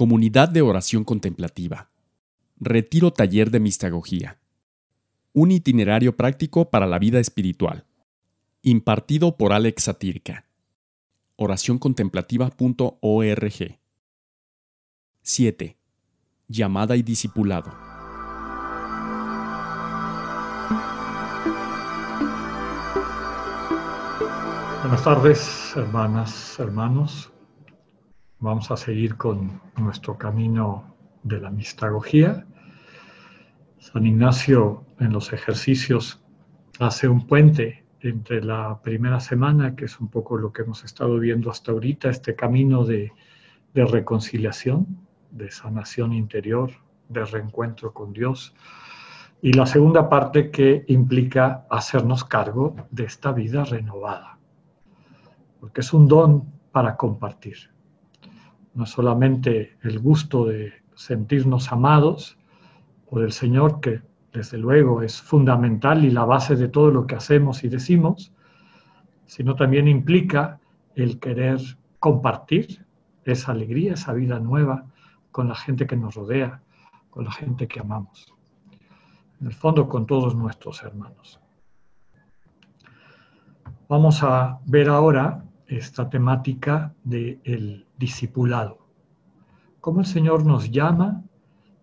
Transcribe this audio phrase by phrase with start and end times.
[0.00, 1.90] Comunidad de Oración Contemplativa.
[2.58, 4.38] Retiro Taller de Mistagogía.
[5.34, 7.84] Un itinerario práctico para la vida espiritual.
[8.62, 10.46] Impartido por Alex Satirka.
[11.36, 13.78] Oracioncontemplativa.org.
[15.20, 15.76] 7.
[16.48, 17.70] Llamada y discipulado.
[24.80, 27.29] Buenas tardes, hermanas, hermanos.
[28.42, 32.46] Vamos a seguir con nuestro camino de la mistagogía.
[33.78, 36.24] San Ignacio en los ejercicios
[36.78, 41.18] hace un puente entre la primera semana, que es un poco lo que hemos estado
[41.18, 43.12] viendo hasta ahorita, este camino de,
[43.74, 44.86] de reconciliación,
[45.30, 46.70] de sanación interior,
[47.10, 48.54] de reencuentro con Dios,
[49.42, 54.38] y la segunda parte que implica hacernos cargo de esta vida renovada,
[55.60, 57.68] porque es un don para compartir
[58.74, 62.38] no solamente el gusto de sentirnos amados
[63.08, 67.16] por el Señor, que desde luego es fundamental y la base de todo lo que
[67.16, 68.32] hacemos y decimos,
[69.26, 70.60] sino también implica
[70.94, 71.60] el querer
[71.98, 72.84] compartir
[73.24, 74.86] esa alegría, esa vida nueva
[75.32, 76.62] con la gente que nos rodea,
[77.10, 78.32] con la gente que amamos.
[79.40, 81.40] En el fondo, con todos nuestros hermanos.
[83.88, 88.78] Vamos a ver ahora esta temática del discipulado.
[89.80, 91.22] Cómo el Señor nos llama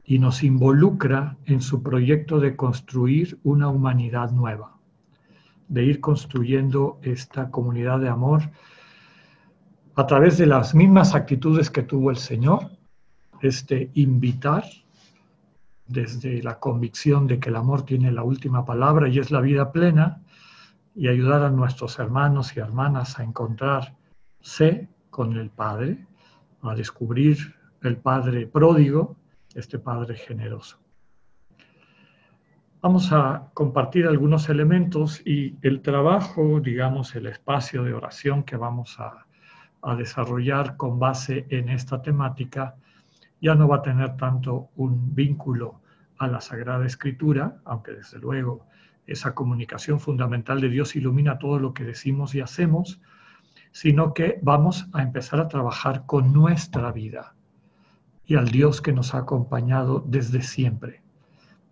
[0.04, 4.78] y nos involucra en su proyecto de construir una humanidad nueva,
[5.68, 8.44] de ir construyendo esta comunidad de amor
[9.96, 12.70] a través de las mismas actitudes que tuvo el Señor,
[13.42, 14.64] este invitar
[15.88, 19.72] desde la convicción de que el amor tiene la última palabra y es la vida
[19.72, 20.22] plena,
[20.98, 26.08] y ayudar a nuestros hermanos y hermanas a encontrarse con el Padre,
[26.64, 27.38] a descubrir
[27.84, 29.16] el Padre pródigo,
[29.54, 30.80] este Padre generoso.
[32.82, 39.00] Vamos a compartir algunos elementos y el trabajo, digamos, el espacio de oración que vamos
[39.00, 39.28] a,
[39.84, 42.76] a desarrollar con base en esta temática
[43.40, 45.82] ya no va a tener tanto un vínculo
[46.18, 48.66] a la Sagrada Escritura, aunque desde luego
[49.08, 53.02] esa comunicación fundamental de Dios ilumina todo lo que decimos y hacemos,
[53.72, 57.34] sino que vamos a empezar a trabajar con nuestra vida
[58.26, 61.02] y al Dios que nos ha acompañado desde siempre.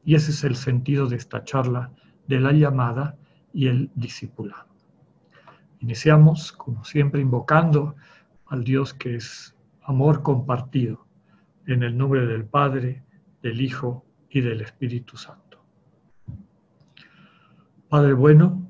[0.05, 1.91] Y ese es el sentido de esta charla
[2.27, 3.17] de la llamada
[3.53, 4.67] y el discipulado.
[5.79, 7.95] Iniciamos, como siempre, invocando
[8.47, 11.05] al Dios que es amor compartido,
[11.67, 13.03] en el nombre del Padre,
[13.41, 15.44] del Hijo y del Espíritu Santo.
[17.89, 18.67] Padre bueno,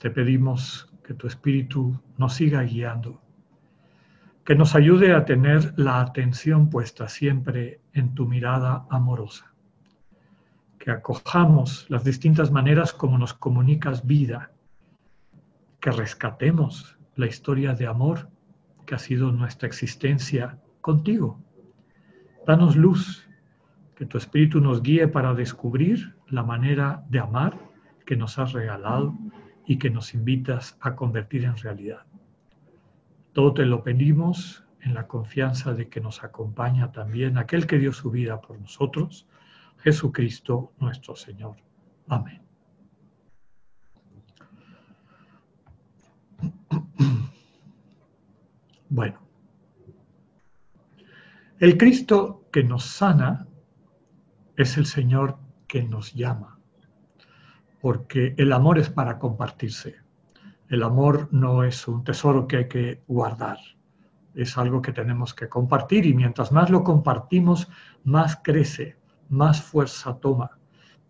[0.00, 3.22] te pedimos que tu Espíritu nos siga guiando,
[4.44, 9.54] que nos ayude a tener la atención puesta siempre en tu mirada amorosa,
[10.80, 14.50] que acojamos las distintas maneras como nos comunicas vida,
[15.78, 18.28] que rescatemos la historia de amor
[18.86, 21.40] que ha sido nuestra existencia contigo.
[22.44, 23.24] Danos luz,
[23.94, 27.65] que tu Espíritu nos guíe para descubrir la manera de amar
[28.06, 29.14] que nos has regalado
[29.66, 32.06] y que nos invitas a convertir en realidad.
[33.32, 37.92] Todo te lo pedimos en la confianza de que nos acompaña también aquel que dio
[37.92, 39.26] su vida por nosotros,
[39.78, 41.56] Jesucristo nuestro Señor.
[42.08, 42.40] Amén.
[48.88, 49.18] Bueno,
[51.58, 53.48] el Cristo que nos sana
[54.56, 56.56] es el Señor que nos llama
[57.80, 59.96] porque el amor es para compartirse.
[60.68, 63.58] El amor no es un tesoro que hay que guardar,
[64.34, 67.68] es algo que tenemos que compartir y mientras más lo compartimos,
[68.04, 68.96] más crece,
[69.28, 70.58] más fuerza toma.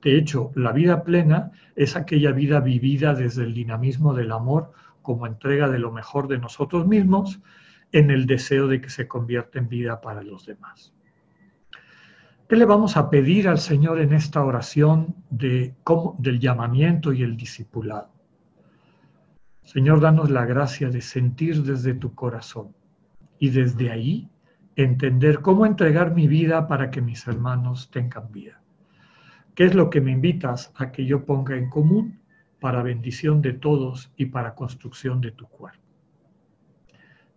[0.02, 4.72] De hecho, la vida plena es aquella vida vivida desde el dinamismo del amor
[5.02, 7.40] como entrega de lo mejor de nosotros mismos
[7.92, 10.92] en el deseo de que se convierta en vida para los demás.
[12.48, 15.74] ¿Qué le vamos a pedir al Señor en esta oración de
[16.18, 18.08] del llamamiento y el discipulado?
[19.64, 22.72] Señor, danos la gracia de sentir desde tu corazón
[23.40, 24.30] y desde ahí
[24.76, 28.62] entender cómo entregar mi vida para que mis hermanos tengan vida.
[29.56, 32.20] ¿Qué es lo que me invitas a que yo ponga en común
[32.60, 35.82] para bendición de todos y para construcción de tu cuerpo?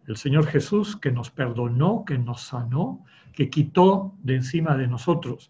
[0.06, 3.03] El Señor Jesús que nos perdonó, que nos sanó,
[3.39, 5.50] que quitó de encima de nosotros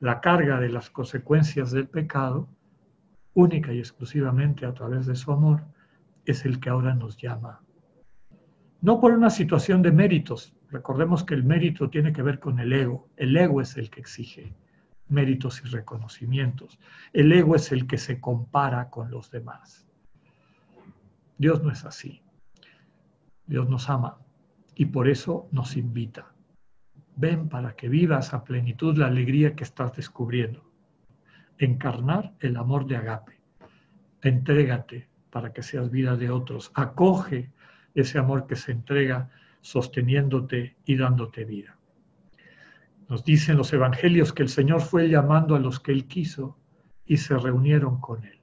[0.00, 2.48] la carga de las consecuencias del pecado,
[3.32, 5.62] única y exclusivamente a través de su amor,
[6.24, 7.60] es el que ahora nos llama.
[8.80, 12.72] No por una situación de méritos, Recordemos que el mérito tiene que ver con el
[12.72, 13.08] ego.
[13.16, 14.54] El ego es el que exige
[15.08, 16.78] méritos y reconocimientos.
[17.12, 19.86] El ego es el que se compara con los demás.
[21.38, 22.20] Dios no es así.
[23.46, 24.18] Dios nos ama
[24.74, 26.34] y por eso nos invita.
[27.20, 30.62] Ven para que vivas a plenitud la alegría que estás descubriendo.
[31.58, 33.40] Encarnar el amor de agape.
[34.22, 36.70] Entrégate para que seas vida de otros.
[36.74, 37.50] Acoge
[37.92, 39.30] ese amor que se entrega
[39.62, 41.76] sosteniéndote y dándote vida.
[43.08, 46.56] Nos dicen los evangelios que el Señor fue llamando a los que Él quiso
[47.04, 48.38] y se reunieron con Él.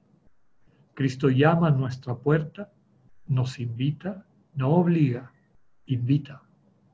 [0.92, 2.70] Cristo llama a nuestra puerta,
[3.26, 5.32] nos invita, no obliga,
[5.86, 6.42] invita,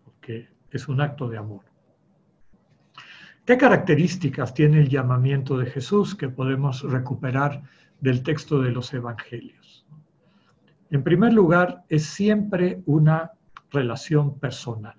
[0.04, 1.71] porque es un acto de amor.
[3.44, 7.64] ¿Qué características tiene el llamamiento de Jesús que podemos recuperar
[8.00, 9.84] del texto de los evangelios?
[10.90, 13.32] En primer lugar, es siempre una
[13.72, 14.94] relación personal.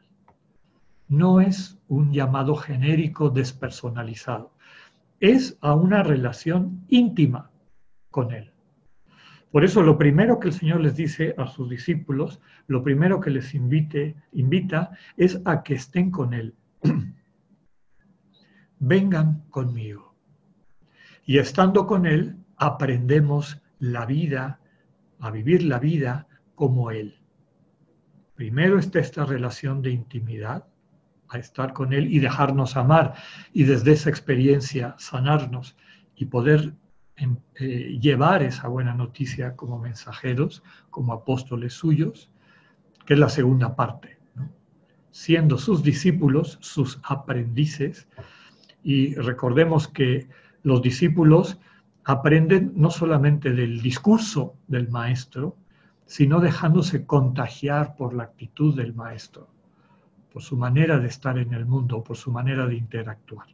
[1.07, 4.51] No es un llamado genérico despersonalizado.
[5.21, 7.49] Es a una relación íntima
[8.11, 8.51] con Él.
[9.51, 13.29] Por eso lo primero que el Señor les dice a sus discípulos, lo primero que
[13.29, 16.53] les invite, invita es a que estén con Él.
[18.85, 20.13] Vengan conmigo.
[21.25, 24.59] Y estando con Él, aprendemos la vida,
[25.19, 27.17] a vivir la vida como Él.
[28.35, 30.67] Primero está esta relación de intimidad,
[31.29, 33.13] a estar con Él y dejarnos amar,
[33.53, 35.77] y desde esa experiencia sanarnos
[36.15, 36.73] y poder
[37.15, 42.29] em, eh, llevar esa buena noticia como mensajeros, como apóstoles suyos,
[43.05, 44.17] que es la segunda parte.
[45.11, 48.07] Siendo sus discípulos, sus aprendices,
[48.83, 50.27] y recordemos que
[50.61, 51.57] los discípulos
[52.03, 55.55] aprenden no solamente del discurso del maestro,
[56.05, 59.47] sino dejándose contagiar por la actitud del maestro,
[60.31, 63.47] por su manera de estar en el mundo, por su manera de interactuar.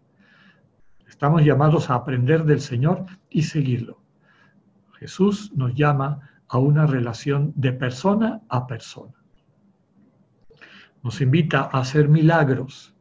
[1.07, 3.99] Estamos llamados a aprender del Señor y seguirlo.
[4.99, 9.13] Jesús nos llama a una relación de persona a persona.
[11.03, 12.93] Nos invita a hacer milagros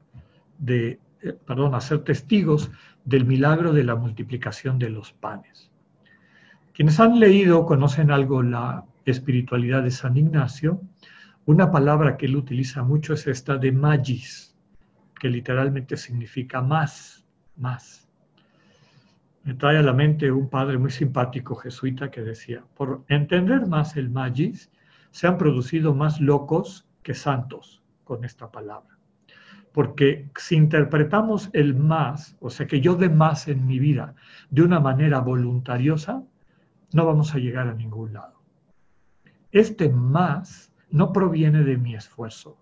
[0.59, 2.70] de eh, perdón, a ser testigos
[3.05, 5.70] del milagro de la multiplicación de los panes.
[6.75, 10.81] Quienes han leído conocen algo la espiritualidad de San Ignacio.
[11.47, 14.55] Una palabra que él utiliza mucho es esta de magis,
[15.19, 17.25] que literalmente significa más,
[17.56, 18.09] más.
[19.44, 23.97] Me trae a la mente un padre muy simpático jesuita que decía, por entender más
[23.97, 24.70] el magis,
[25.11, 28.98] se han producido más locos que santos con esta palabra.
[29.79, 34.17] Porque si interpretamos el más, o sea, que yo dé más en mi vida
[34.51, 36.25] de una manera voluntariosa,
[36.93, 38.43] no vamos a llegar a ningún lado.
[39.53, 42.59] Este más no proviene de mi esfuerzo,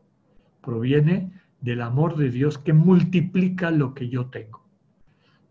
[0.60, 1.32] proviene
[1.62, 4.68] del amor de Dios que multiplica lo que yo tengo.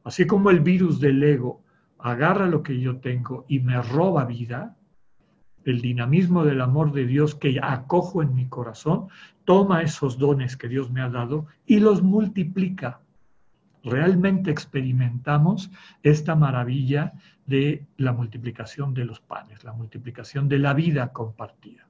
[0.03, 1.63] Así como el virus del ego
[1.97, 4.77] agarra lo que yo tengo y me roba vida,
[5.65, 9.07] el dinamismo del amor de Dios que acojo en mi corazón,
[9.43, 13.01] toma esos dones que Dios me ha dado y los multiplica.
[13.83, 15.71] Realmente experimentamos
[16.01, 17.13] esta maravilla
[17.45, 21.87] de la multiplicación de los panes, la multiplicación de la vida compartida.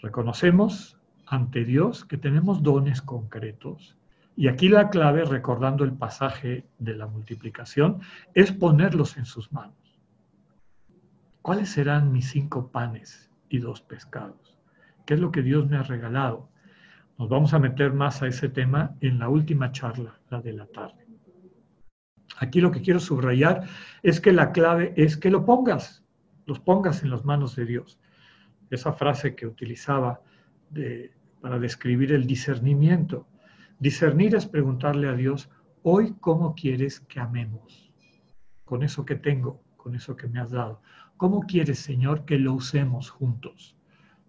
[0.00, 3.96] Reconocemos ante Dios que tenemos dones concretos
[4.36, 8.00] y aquí la clave, recordando el pasaje de la multiplicación,
[8.34, 9.74] es ponerlos en sus manos.
[11.42, 14.58] ¿Cuáles serán mis cinco panes y dos pescados?
[15.06, 16.48] ¿Qué es lo que Dios me ha regalado?
[17.18, 20.66] Nos vamos a meter más a ese tema en la última charla, la de la
[20.66, 21.06] tarde.
[22.38, 23.64] Aquí lo que quiero subrayar
[24.02, 26.04] es que la clave es que lo pongas,
[26.46, 28.00] los pongas en las manos de Dios.
[28.70, 30.22] Esa frase que utilizaba
[31.40, 33.26] para describir el discernimiento.
[33.78, 35.50] Discernir es preguntarle a Dios,
[35.82, 37.92] hoy cómo quieres que amemos,
[38.64, 40.82] con eso que tengo, con eso que me has dado.
[41.20, 43.76] ¿Cómo quieres, Señor, que lo usemos juntos?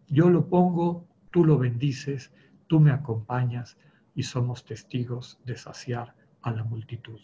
[0.10, 2.34] Yo lo pongo, tú lo bendices,
[2.68, 3.78] tú me acompañas
[4.14, 7.18] y somos testigos de saciar a la multitud.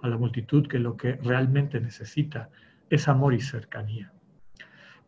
[0.00, 2.48] A la multitud que lo que realmente necesita
[2.88, 4.10] es amor y cercanía.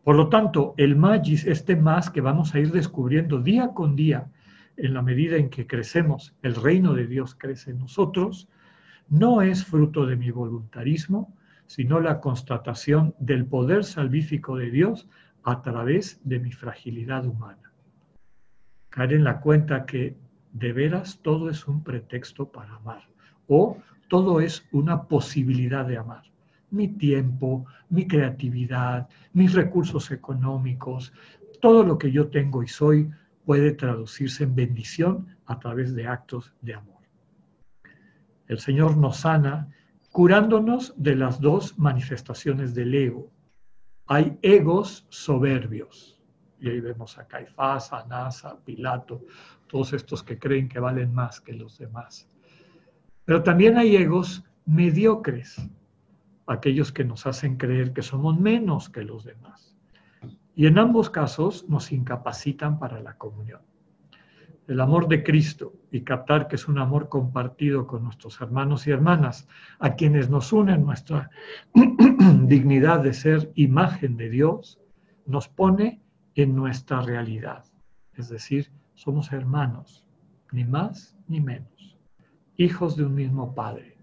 [0.03, 4.29] Por lo tanto, el magis, este más que vamos a ir descubriendo día con día,
[4.77, 8.47] en la medida en que crecemos, el reino de Dios crece en nosotros,
[9.07, 11.33] no es fruto de mi voluntarismo,
[11.69, 15.07] sino la constatación del poder salvífico de Dios
[15.43, 17.71] a través de mi fragilidad humana.
[18.89, 20.17] Caer en la cuenta que
[20.51, 23.03] de veras todo es un pretexto para amar
[23.47, 26.23] o todo es una posibilidad de amar.
[26.71, 31.13] Mi tiempo, mi creatividad, mis recursos económicos,
[31.61, 33.11] todo lo que yo tengo y soy
[33.45, 36.97] puede traducirse en bendición a través de actos de amor.
[38.47, 39.69] El Señor nos sana
[40.11, 43.31] curándonos de las dos manifestaciones del ego.
[44.07, 46.19] Hay egos soberbios.
[46.59, 49.23] Y ahí vemos a Caifás, a Nasa, a Pilato,
[49.67, 52.29] todos estos que creen que valen más que los demás.
[53.23, 55.61] Pero también hay egos mediocres,
[56.47, 59.77] aquellos que nos hacen creer que somos menos que los demás.
[60.55, 63.61] Y en ambos casos nos incapacitan para la comunión.
[64.69, 68.91] El amor de Cristo y captar que es un amor compartido con nuestros hermanos y
[68.91, 69.47] hermanas,
[69.79, 71.31] a quienes nos unen nuestra
[72.43, 74.79] dignidad de ser imagen de Dios,
[75.25, 76.03] nos pone
[76.35, 77.65] en nuestra realidad.
[78.13, 80.05] Es decir, somos hermanos,
[80.51, 81.97] ni más ni menos,
[82.55, 83.97] hijos de un mismo Padre.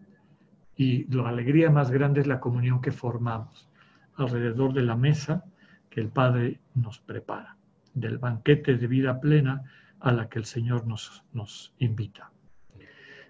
[0.75, 3.71] Y la alegría más grande es la comunión que formamos
[4.17, 5.45] alrededor de la mesa
[5.91, 7.57] que el Padre nos prepara,
[7.95, 9.63] del banquete de vida plena
[10.01, 12.33] a la que el Señor nos, nos invita.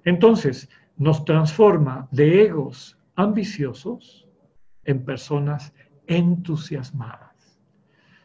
[0.05, 4.27] Entonces, nos transforma de egos ambiciosos
[4.85, 5.75] en personas
[6.07, 7.61] entusiasmadas.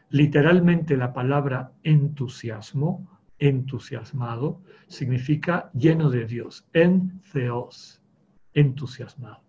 [0.10, 8.01] Literalmente la palabra entusiasmo entusiasmado significa lleno de Dios, en theos,
[8.53, 9.41] entusiasmado.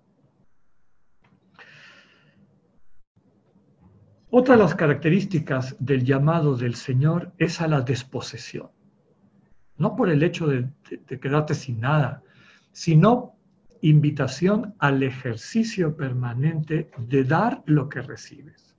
[4.31, 8.71] Otra de las características del llamado del Señor es a la desposesión.
[9.83, 10.69] No por el hecho de,
[11.09, 12.23] de quedarte sin nada,
[12.71, 13.35] sino
[13.81, 18.77] invitación al ejercicio permanente de dar lo que recibes.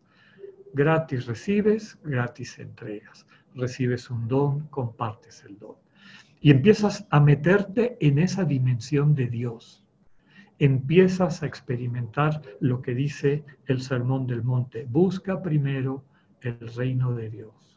[0.73, 5.75] Gratis recibes, gratis entregas recibes un don, compartes el don.
[6.39, 9.83] Y empiezas a meterte en esa dimensión de Dios.
[10.59, 14.85] Empiezas a experimentar lo que dice el Sermón del Monte.
[14.89, 16.03] Busca primero
[16.41, 17.72] el reino de Dios.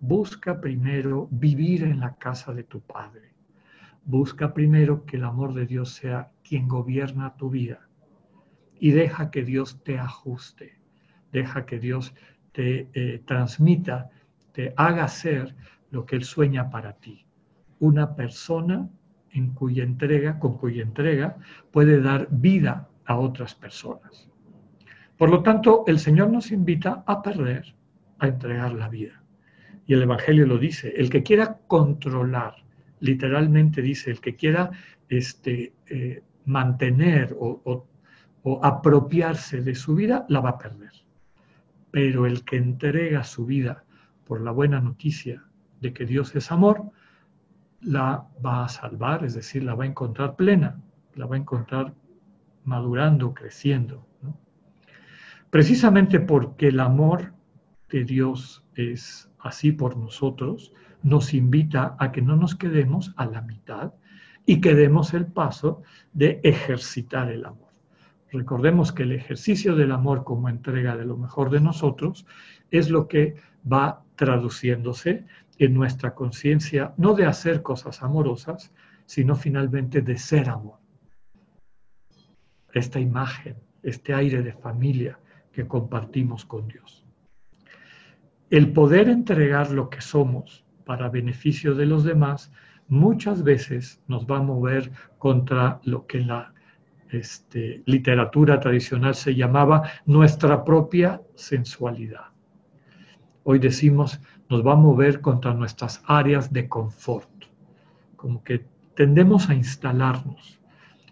[0.00, 3.34] Busca primero vivir en la casa de tu Padre.
[4.04, 7.88] Busca primero que el amor de Dios sea quien gobierna tu vida.
[8.78, 10.80] Y deja que Dios te ajuste.
[11.32, 12.14] Deja que Dios
[12.52, 14.10] te eh, transmita
[14.52, 15.54] te haga ser
[15.90, 17.24] lo que Él sueña para ti.
[17.78, 18.88] Una persona
[19.30, 21.36] en cuya entrega, con cuya entrega
[21.70, 24.28] puede dar vida a otras personas.
[25.16, 27.74] Por lo tanto, el Señor nos invita a perder,
[28.18, 29.19] a entregar la vida.
[29.90, 32.54] Y el Evangelio lo dice, el que quiera controlar,
[33.00, 34.70] literalmente dice, el que quiera
[35.08, 40.92] este, eh, mantener o apropiarse de su vida, la va a perder.
[41.90, 43.82] Pero el que entrega su vida
[44.28, 45.42] por la buena noticia
[45.80, 46.92] de que Dios es amor,
[47.80, 50.80] la va a salvar, es decir, la va a encontrar plena,
[51.16, 51.94] la va a encontrar
[52.62, 54.06] madurando, creciendo.
[55.50, 57.32] Precisamente porque el amor
[57.88, 63.42] de Dios es así por nosotros, nos invita a que no nos quedemos a la
[63.42, 63.94] mitad
[64.46, 65.82] y que demos el paso
[66.12, 67.70] de ejercitar el amor.
[68.32, 72.26] Recordemos que el ejercicio del amor como entrega de lo mejor de nosotros
[72.70, 73.34] es lo que
[73.70, 75.26] va traduciéndose
[75.58, 78.72] en nuestra conciencia, no de hacer cosas amorosas,
[79.06, 80.78] sino finalmente de ser amor.
[82.72, 85.18] Esta imagen, este aire de familia
[85.52, 86.99] que compartimos con Dios.
[88.50, 92.52] El poder entregar lo que somos para beneficio de los demás
[92.88, 96.52] muchas veces nos va a mover contra lo que la
[97.10, 102.30] este, literatura tradicional se llamaba nuestra propia sensualidad
[103.44, 107.28] hoy decimos, nos va a mover contra nuestras áreas de confort.
[108.16, 108.64] Como que
[108.94, 110.60] tendemos a instalarnos.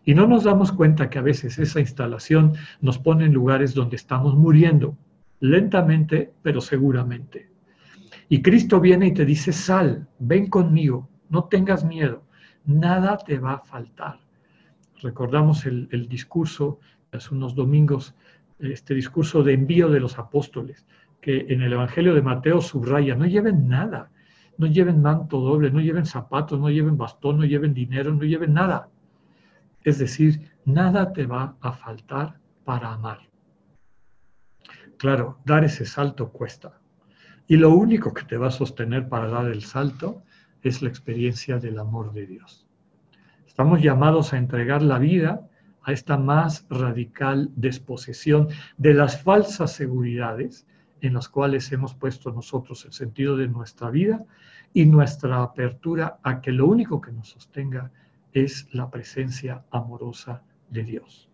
[0.05, 3.97] Y no nos damos cuenta que a veces esa instalación nos pone en lugares donde
[3.97, 4.97] estamos muriendo,
[5.41, 7.51] lentamente, pero seguramente.
[8.29, 12.25] Y Cristo viene y te dice, sal, ven conmigo, no tengas miedo,
[12.65, 14.21] nada te va a faltar.
[15.03, 16.81] Recordamos el, el discurso
[17.13, 18.15] hace unos domingos,
[18.59, 20.87] este discurso de envío de los apóstoles
[21.21, 24.11] que en el Evangelio de Mateo subraya, no lleven nada,
[24.57, 28.55] no lleven manto doble, no lleven zapatos, no lleven bastón, no lleven dinero, no lleven
[28.55, 28.89] nada.
[29.85, 33.28] Es decir, nada te va a faltar para amar.
[34.99, 36.81] Claro, dar ese salto cuesta.
[37.47, 40.23] Y lo único que te va a sostener para dar el salto
[40.63, 42.67] es la experiencia del amor de Dios.
[43.47, 45.49] Estamos llamados a entregar la vida
[45.83, 50.67] a esta más radical desposesión de las falsas seguridades
[51.01, 54.25] en las cuales hemos puesto nosotros el sentido de nuestra vida
[54.75, 57.93] y nuestra apertura a que lo único que nos sostenga
[58.33, 61.31] es la presencia amorosa de Dios.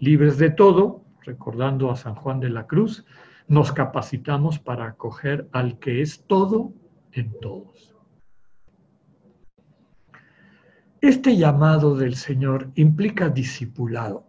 [0.00, 3.04] Libres de todo, recordando a San Juan de la Cruz,
[3.48, 6.72] nos capacitamos para acoger al que es todo
[7.12, 7.94] en todos.
[11.00, 14.28] Este llamado del Señor implica discipulado.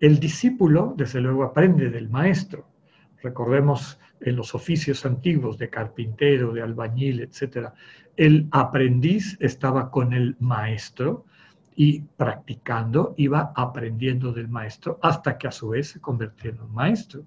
[0.00, 2.68] El discípulo, desde luego, aprende del maestro.
[3.22, 7.70] Recordemos en los oficios antiguos de carpintero, de albañil, etc.
[8.16, 11.24] El aprendiz estaba con el maestro
[11.76, 16.72] y practicando iba aprendiendo del maestro hasta que a su vez se convirtió en un
[16.72, 17.26] maestro.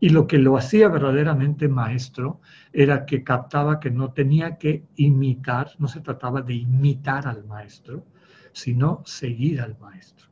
[0.00, 2.40] Y lo que lo hacía verdaderamente maestro
[2.72, 8.04] era que captaba que no tenía que imitar, no se trataba de imitar al maestro,
[8.52, 10.28] sino seguir al maestro,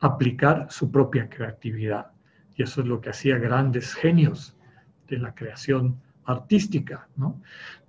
[0.00, 2.12] aplicar su propia creatividad.
[2.56, 4.56] Y eso es lo que hacía grandes genios
[5.08, 7.40] de la creación artística, ¿no?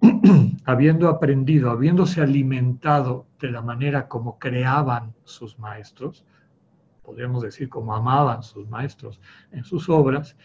[0.65, 6.25] habiendo aprendido, habiéndose alimentado de la manera como creaban sus maestros,
[7.04, 10.36] podríamos decir como amaban sus maestros en sus obras,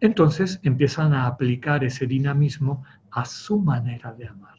[0.00, 4.54] entonces empiezan a aplicar ese dinamismo a su manera de amar.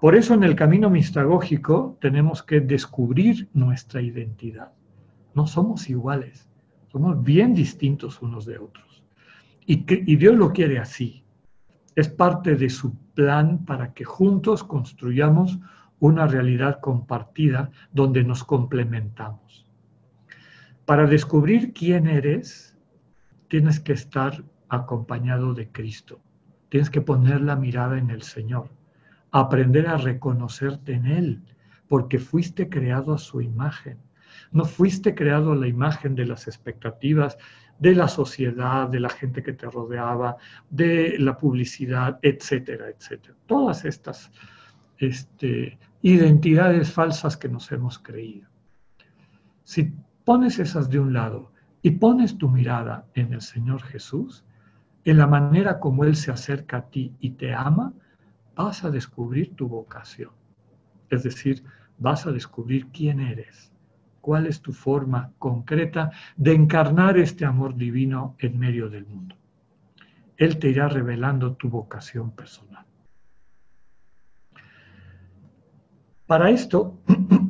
[0.00, 4.72] Por eso en el camino mistagógico tenemos que descubrir nuestra identidad.
[5.34, 6.48] No somos iguales,
[6.90, 9.02] somos bien distintos unos de otros.
[9.66, 11.23] Y, y Dios lo quiere así.
[11.96, 15.58] Es parte de su plan para que juntos construyamos
[16.00, 19.66] una realidad compartida donde nos complementamos.
[20.84, 22.76] Para descubrir quién eres,
[23.48, 26.20] tienes que estar acompañado de Cristo.
[26.68, 28.68] Tienes que poner la mirada en el Señor,
[29.30, 31.42] aprender a reconocerte en Él,
[31.88, 33.98] porque fuiste creado a su imagen.
[34.50, 37.38] No fuiste creado a la imagen de las expectativas
[37.78, 40.36] de la sociedad, de la gente que te rodeaba,
[40.70, 43.34] de la publicidad, etcétera, etcétera.
[43.46, 44.30] Todas estas
[44.98, 48.48] este, identidades falsas que nos hemos creído.
[49.64, 49.92] Si
[50.24, 51.52] pones esas de un lado
[51.82, 54.44] y pones tu mirada en el Señor Jesús,
[55.04, 57.92] en la manera como Él se acerca a ti y te ama,
[58.54, 60.30] vas a descubrir tu vocación.
[61.10, 61.62] Es decir,
[61.98, 63.73] vas a descubrir quién eres,
[64.24, 69.36] cuál es tu forma concreta de encarnar este amor divino en medio del mundo.
[70.38, 72.86] Él te irá revelando tu vocación personal.
[76.26, 77.02] Para esto,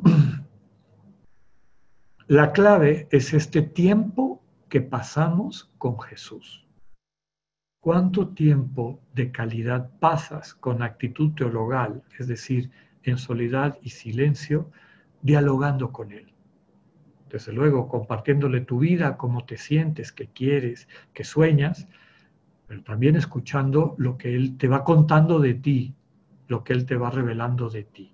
[2.27, 6.67] La clave es este tiempo que pasamos con Jesús.
[7.79, 12.69] ¿Cuánto tiempo de calidad pasas con actitud teologal, es decir,
[13.03, 14.71] en soledad y silencio,
[15.21, 16.34] dialogando con Él?
[17.35, 21.85] Desde luego, compartiéndole tu vida, cómo te sientes, qué quieres, qué sueñas,
[22.65, 25.93] pero también escuchando lo que Él te va contando de ti,
[26.47, 28.13] lo que Él te va revelando de ti.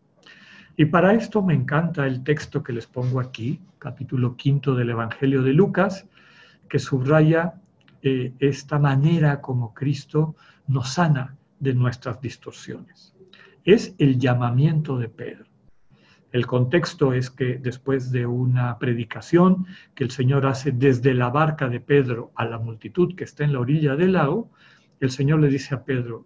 [0.75, 5.43] Y para esto me encanta el texto que les pongo aquí, capítulo quinto del Evangelio
[5.43, 6.07] de Lucas,
[6.67, 7.61] que subraya
[8.01, 13.13] eh, esta manera como Cristo nos sana de nuestras distorsiones.
[13.65, 15.50] Es el llamamiento de Pedro.
[16.31, 19.65] El contexto es que después de una predicación
[19.95, 23.53] que el Señor hace desde la barca de Pedro a la multitud que está en
[23.53, 24.49] la orilla del lago,
[25.01, 26.25] el Señor le dice a Pedro,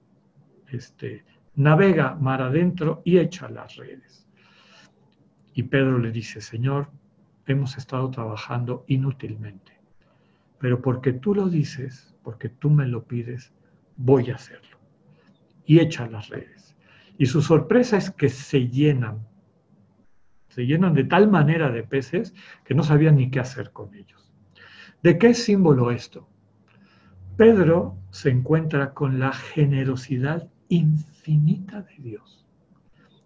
[0.68, 4.28] este, navega mar adentro y echa las redes.
[5.54, 6.90] Y Pedro le dice, Señor,
[7.48, 9.74] hemos estado trabajando inútilmente,
[10.60, 13.54] pero porque tú lo dices, porque tú me lo pides,
[13.96, 14.78] voy a hacerlo.
[15.66, 16.76] Y echa las redes.
[17.18, 19.26] Y su sorpresa es que se llenan,
[20.56, 24.32] se llenan de tal manera de peces que no sabían ni qué hacer con ellos.
[25.04, 26.30] ¿De qué símbolo esto?
[27.36, 32.46] Pedro se encuentra con la generosidad infinita de Dios.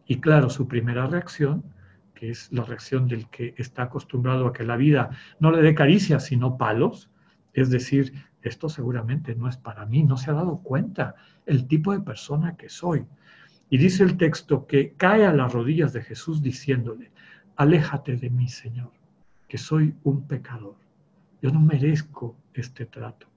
[0.07, 1.63] Y claro, su primera reacción
[2.19, 5.73] que es la reacción del que está acostumbrado a que la vida no le dé
[5.73, 7.09] caricias, sino palos,
[7.53, 8.11] es decir,
[8.41, 11.15] esto seguramente no es para mí, no se ha dado cuenta
[11.45, 13.05] el tipo de persona que soy.
[13.69, 17.11] Y dice el texto que cae a las rodillas de Jesús diciéndole,
[17.59, 18.89] aléjate de mí, Señor,
[19.49, 20.75] que soy un pecador.
[21.41, 23.27] Yo no merezco este trato.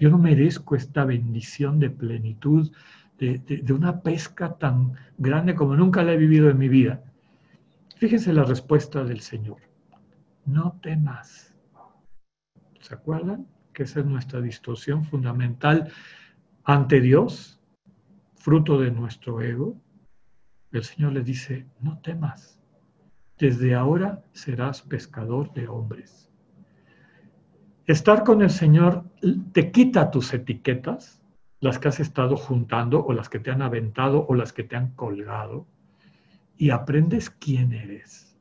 [0.00, 2.72] Yo no merezco esta bendición de plenitud,
[3.18, 7.04] de, de una pesca tan grande como nunca la he vivido en mi vida.
[7.96, 9.58] Fíjense la respuesta del Señor.
[10.46, 11.54] No temas.
[12.80, 13.46] ¿Se acuerdan?
[13.74, 15.92] Que esa es nuestra distorsión fundamental
[16.64, 17.60] ante Dios,
[18.36, 19.76] fruto de nuestro ego.
[20.72, 22.55] El Señor le dice, no temas.
[23.38, 26.30] Desde ahora serás pescador de hombres.
[27.86, 29.04] Estar con el Señor
[29.52, 31.22] te quita tus etiquetas,
[31.60, 34.76] las que has estado juntando o las que te han aventado o las que te
[34.76, 35.66] han colgado
[36.56, 38.36] y aprendes quién eres,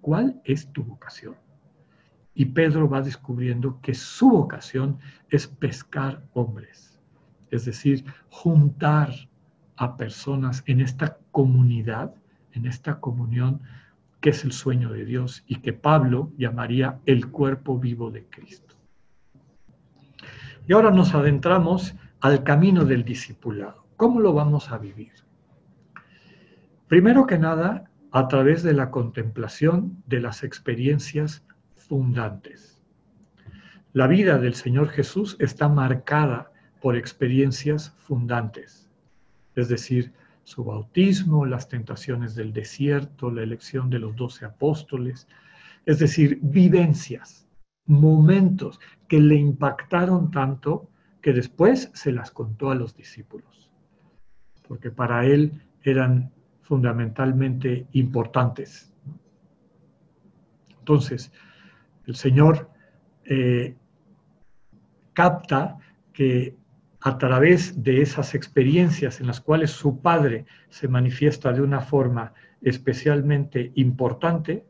[0.00, 1.36] cuál es tu vocación.
[2.34, 4.98] Y Pedro va descubriendo que su vocación
[5.30, 7.00] es pescar hombres,
[7.50, 9.10] es decir, juntar
[9.76, 12.14] a personas en esta comunidad,
[12.52, 13.62] en esta comunión
[14.20, 18.74] que es el sueño de Dios y que Pablo llamaría el cuerpo vivo de Cristo.
[20.66, 23.86] Y ahora nos adentramos al camino del discipulado.
[23.96, 25.12] ¿Cómo lo vamos a vivir?
[26.88, 31.44] Primero que nada, a través de la contemplación de las experiencias
[31.76, 32.82] fundantes.
[33.92, 36.50] La vida del Señor Jesús está marcada
[36.80, 38.90] por experiencias fundantes,
[39.54, 40.12] es decir,
[40.48, 45.28] su bautismo, las tentaciones del desierto, la elección de los doce apóstoles,
[45.84, 47.46] es decir, vivencias,
[47.84, 50.88] momentos que le impactaron tanto
[51.20, 53.70] que después se las contó a los discípulos,
[54.66, 56.32] porque para él eran
[56.62, 58.90] fundamentalmente importantes.
[60.78, 61.30] Entonces,
[62.06, 62.70] el Señor
[63.26, 63.76] eh,
[65.12, 65.76] capta
[66.14, 66.56] que
[67.08, 72.34] a través de esas experiencias en las cuales su Padre se manifiesta de una forma
[72.60, 74.66] especialmente importante,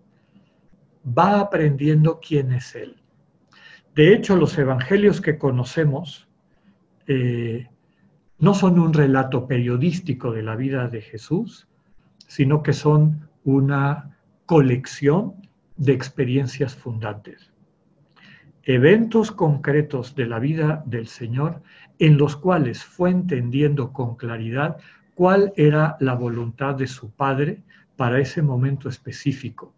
[1.07, 3.03] va aprendiendo quién es Él.
[3.97, 6.29] De hecho, los evangelios que conocemos
[7.09, 7.67] eh,
[8.39, 11.67] no son un relato periodístico de la vida de Jesús,
[12.29, 15.35] sino que son una colección
[15.77, 17.51] de experiencias fundantes
[18.69, 21.63] eventos concretos de la vida del Señor
[21.99, 24.77] en los cuales fue entendiendo con claridad
[25.15, 27.63] cuál era la voluntad de su Padre
[27.97, 29.73] para ese momento específico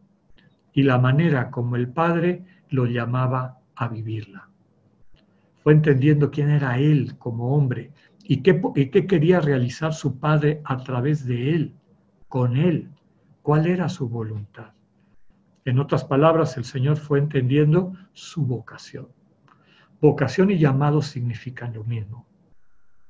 [0.73, 4.49] y la manera como el Padre lo llamaba a vivirla.
[5.63, 7.93] Fue entendiendo quién era Él como hombre
[8.25, 11.75] y qué, y qué quería realizar su Padre a través de Él,
[12.29, 12.89] con Él,
[13.43, 14.73] cuál era su voluntad.
[15.65, 19.09] En otras palabras, el Señor fue entendiendo su vocación.
[20.01, 22.27] Vocación y llamado significan lo mismo.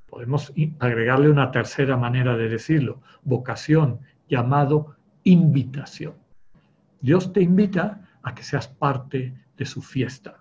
[0.08, 3.00] Podemos agregarle una tercera manera de decirlo.
[3.22, 6.14] Vocación, llamado, invitación.
[7.00, 10.40] Dios te invita a que seas parte de su fiesta,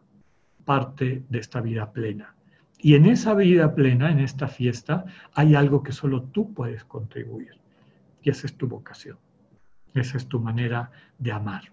[0.66, 2.36] parte de esta vida plena.
[2.80, 7.60] Y en esa vida plena, en esta fiesta, hay algo que solo tú puedes contribuir.
[8.24, 9.18] Y esa es tu vocación.
[9.94, 11.64] Esa es tu manera de amar.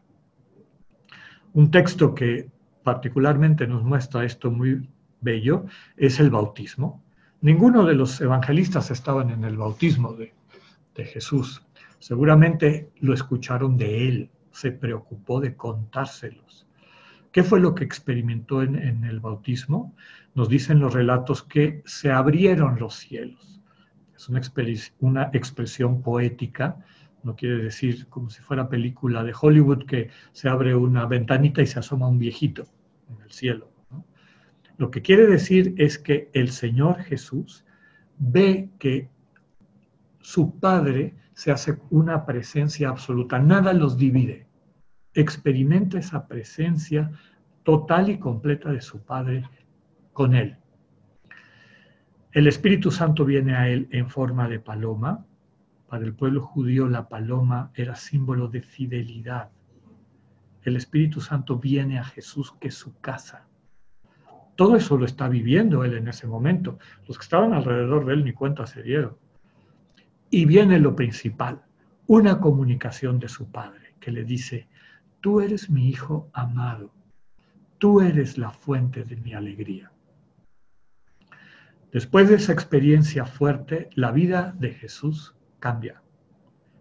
[1.56, 2.50] Un texto que
[2.82, 4.90] particularmente nos muestra esto muy
[5.22, 5.64] bello
[5.96, 7.02] es el bautismo.
[7.40, 10.34] Ninguno de los evangelistas estaban en el bautismo de,
[10.96, 11.62] Jesús.
[11.98, 16.66] Seguramente lo escucharon de él, se preocupó de contárselos.
[17.32, 19.94] ¿Qué fue lo que experimentó en, el bautismo?
[20.34, 23.62] Nos dicen los relatos que se abrieron los cielos.
[24.14, 26.84] Es una, expresión poética
[27.26, 31.66] no quiere decir como si fuera película de Hollywood que se abre una ventanita y
[31.66, 32.64] se asoma un viejito
[33.10, 33.68] en el cielo.
[34.78, 37.64] Lo que quiere decir es que el Señor Jesús
[38.18, 39.10] ve que
[40.20, 44.46] su Padre se hace una presencia absoluta, nada los divide.
[45.12, 47.10] Experimenta esa presencia
[47.64, 49.48] total y completa de su Padre
[50.12, 50.56] con él.
[52.30, 55.26] El Espíritu Santo viene a él en forma de paloma,
[55.88, 59.50] para el pueblo judío la paloma era símbolo de fidelidad.
[60.62, 63.46] El Espíritu Santo viene a Jesús, que es su casa.
[64.56, 66.78] Todo eso lo está viviendo él en ese momento.
[67.06, 69.16] Los que estaban alrededor de él ni cuenta se dieron.
[70.30, 71.62] Y viene lo principal,
[72.06, 74.66] una comunicación de su padre que le dice,
[75.20, 76.92] tú eres mi hijo amado,
[77.78, 79.92] tú eres la fuente de mi alegría.
[81.92, 86.02] Después de esa experiencia fuerte, la vida de Jesús cambia.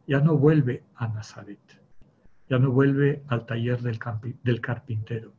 [0.08, 1.82] Ya no vuelve a Nazaret,
[2.50, 5.34] ya no vuelve al taller del, carpintero.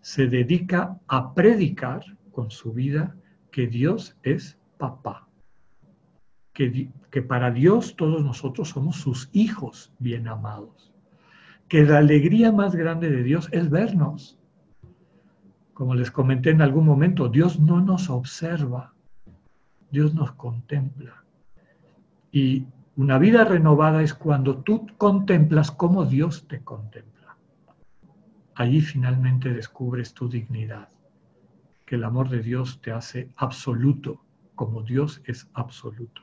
[0.00, 3.16] Se dedica a predicar con su vida
[3.52, 5.28] que Dios es papá,
[6.52, 10.92] que, que para Dios todos nosotros somos sus hijos bien amados,
[11.68, 14.38] que la alegría más grande de Dios es vernos.
[15.74, 18.94] Como les comenté en algún momento, Dios no nos observa,
[19.90, 21.25] Dios nos contempla.
[22.36, 27.34] Y una vida renovada es cuando tú contemplas cómo Dios te contempla.
[28.54, 30.90] Allí finalmente descubres tu dignidad,
[31.86, 34.22] que el amor de Dios te hace absoluto,
[34.54, 36.20] como Dios es absoluto.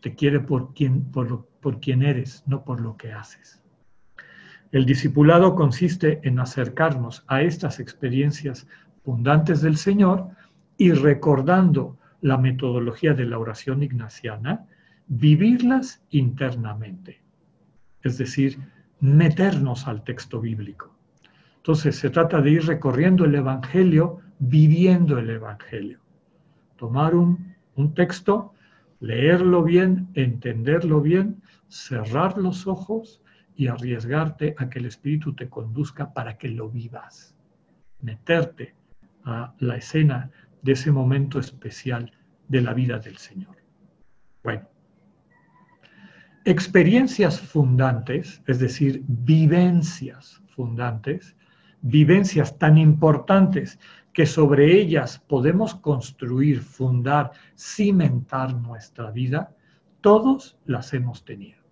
[0.00, 3.62] Te quiere por quien, por, por quien eres, no por lo que haces.
[4.72, 8.66] El discipulado consiste en acercarnos a estas experiencias
[9.04, 10.30] fundantes del Señor
[10.76, 14.66] y recordando la metodología de la oración ignaciana,
[15.06, 17.22] vivirlas internamente,
[18.02, 18.58] es decir,
[19.00, 20.94] meternos al texto bíblico.
[21.56, 25.98] Entonces se trata de ir recorriendo el Evangelio, viviendo el Evangelio.
[26.76, 27.54] Tomar un,
[27.94, 28.52] texto,
[29.00, 33.22] leerlo bien, entenderlo bien, cerrar los ojos
[33.56, 37.34] y arriesgarte a que el Espíritu te conduzca para que lo vivas.
[38.00, 38.74] Meterte
[39.24, 40.30] a la escena
[40.62, 42.12] de ese momento especial
[42.48, 43.56] de la vida del Señor.
[44.42, 44.68] Bueno,
[46.44, 51.36] experiencias fundantes, es decir, vivencias fundantes,
[51.80, 53.78] vivencias tan importantes
[54.12, 59.54] que sobre ellas podemos construir, fundar, cimentar nuestra vida,
[60.00, 61.62] todos las hemos tenido.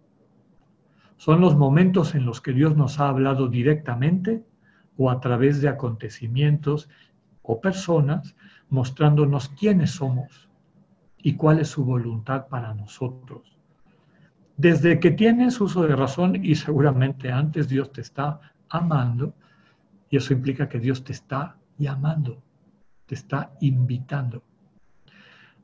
[1.16, 4.44] Son los momentos en los que Dios nos ha hablado directamente
[4.96, 6.88] o a través de acontecimientos
[7.42, 8.35] o personas
[8.70, 10.48] mostrándonos quiénes somos
[11.18, 13.51] y cuál es su voluntad para nosotros.
[14.56, 19.34] Desde que tienes uso de razón y seguramente antes Dios te está amando
[20.10, 22.42] y eso implica que Dios te está llamando,
[23.06, 24.42] te está invitando.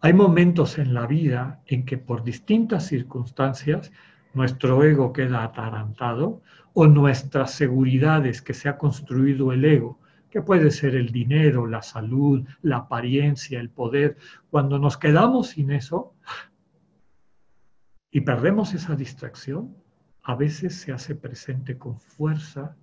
[0.00, 3.92] Hay momentos en la vida en que por distintas circunstancias
[4.32, 6.40] nuestro ego queda atarantado
[6.72, 9.98] o nuestras seguridades que se ha construido el ego,
[10.30, 14.16] que puede ser el dinero, la salud, la apariencia, el poder,
[14.50, 16.14] cuando nos quedamos sin eso
[18.10, 19.76] y perdemos esa distracción,
[20.22, 22.76] a veces se hace presente con fuerza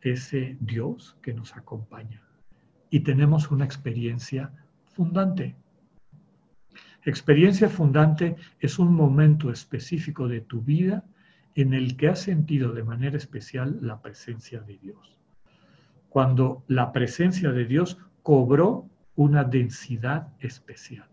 [0.00, 2.24] ese Dios que nos acompaña
[2.90, 4.52] y tenemos una experiencia
[4.84, 5.56] fundante.
[7.04, 11.04] Experiencia fundante es un momento específico de tu vida
[11.54, 15.18] en el que has sentido de manera especial la presencia de Dios.
[16.08, 21.08] Cuando la presencia de Dios cobró una densidad especial.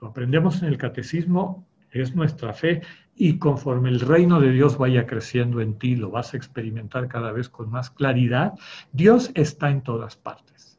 [0.00, 2.82] Lo aprendemos en el catecismo, es nuestra fe
[3.14, 7.32] y conforme el reino de Dios vaya creciendo en ti, lo vas a experimentar cada
[7.32, 8.54] vez con más claridad.
[8.92, 10.78] Dios está en todas partes,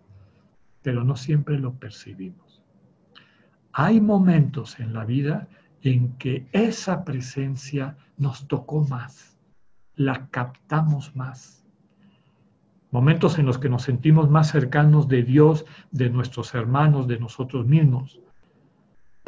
[0.81, 2.63] pero no siempre lo percibimos.
[3.73, 5.47] Hay momentos en la vida
[5.81, 9.37] en que esa presencia nos tocó más,
[9.95, 11.65] la captamos más.
[12.91, 17.67] Momentos en los que nos sentimos más cercanos de Dios, de nuestros hermanos, de nosotros
[17.67, 18.19] mismos.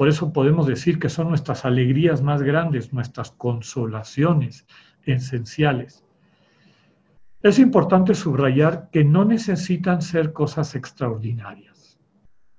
[0.01, 4.65] Por eso podemos decir que son nuestras alegrías más grandes, nuestras consolaciones
[5.03, 6.03] esenciales.
[7.43, 11.99] Es importante subrayar que no necesitan ser cosas extraordinarias.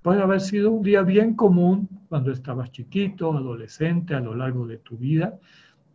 [0.02, 4.78] Puede haber sido un día bien común cuando estabas chiquito, adolescente, a lo largo de
[4.78, 5.36] tu vida.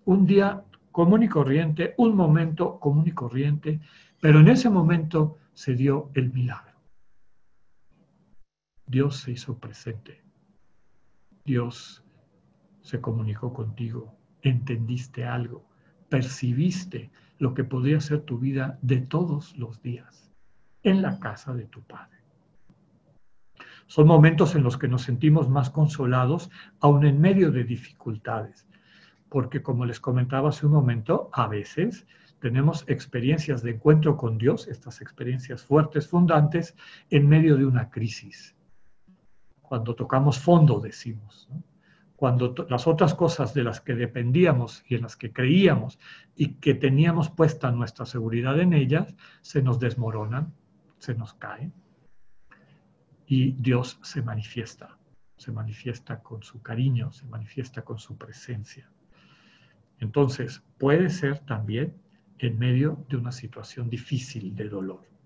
[0.03, 3.79] Un día común y corriente, un momento común y corriente,
[4.19, 6.75] pero en ese momento se dio el milagro.
[8.85, 10.26] Dios se hizo presente.
[11.47, 12.03] Dios
[12.81, 15.65] se comunicó contigo, entendiste algo,
[16.09, 20.29] percibiste lo que podría ser tu vida de todos los días
[20.83, 22.17] en la casa de tu Padre.
[23.85, 28.67] Son momentos en los que nos sentimos más consolados, aun en medio de dificultades.
[29.29, 32.05] Porque como les comentaba hace un momento, a veces
[32.41, 36.75] tenemos experiencias de encuentro con Dios, estas experiencias fuertes, fundantes,
[37.09, 38.56] en medio de una crisis.
[39.67, 41.49] Cuando tocamos fondo, decimos.
[42.15, 45.99] Cuando las otras cosas de las que dependíamos y en las que creíamos
[46.35, 50.53] y que teníamos puesta nuestra seguridad en ellas, se nos desmoronan,
[50.99, 51.73] se nos caen
[53.27, 54.97] y Dios se manifiesta,
[55.35, 58.89] se manifiesta con su cariño, se manifiesta con su presencia.
[59.99, 61.93] Entonces, puede ser también
[62.39, 65.16] en medio de una situación difícil de dolor.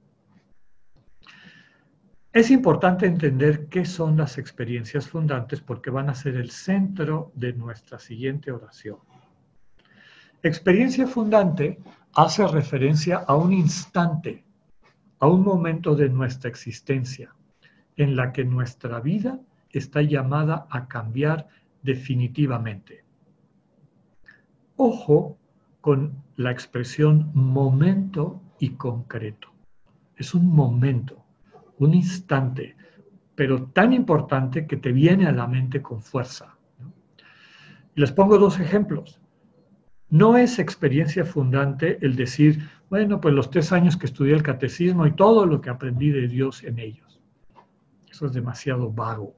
[2.34, 7.52] Es importante entender qué son las experiencias fundantes porque van a ser el centro de
[7.52, 9.00] nuestra siguiente oración.
[10.42, 11.78] Experiencia fundante
[12.16, 14.46] hace referencia a un instante,
[15.20, 17.36] a un momento de nuestra existencia,
[17.98, 19.38] en la que nuestra vida
[19.70, 21.50] está llamada a cambiar
[21.84, 23.04] definitivamente.
[24.78, 25.38] Ojo
[25.82, 29.50] con la expresión momento y concreto.
[30.16, 31.21] Es un momento,
[31.86, 32.76] un instante,
[33.36, 36.56] pero tan importante que te viene a la mente con fuerza.
[37.96, 39.20] Les pongo dos ejemplos.
[40.10, 45.06] No es experiencia fundante el decir, bueno, pues los tres años que estudié el catecismo
[45.08, 47.12] y todo lo que aprendí de Dios en ellos
[48.28, 49.36] es demasiado vago.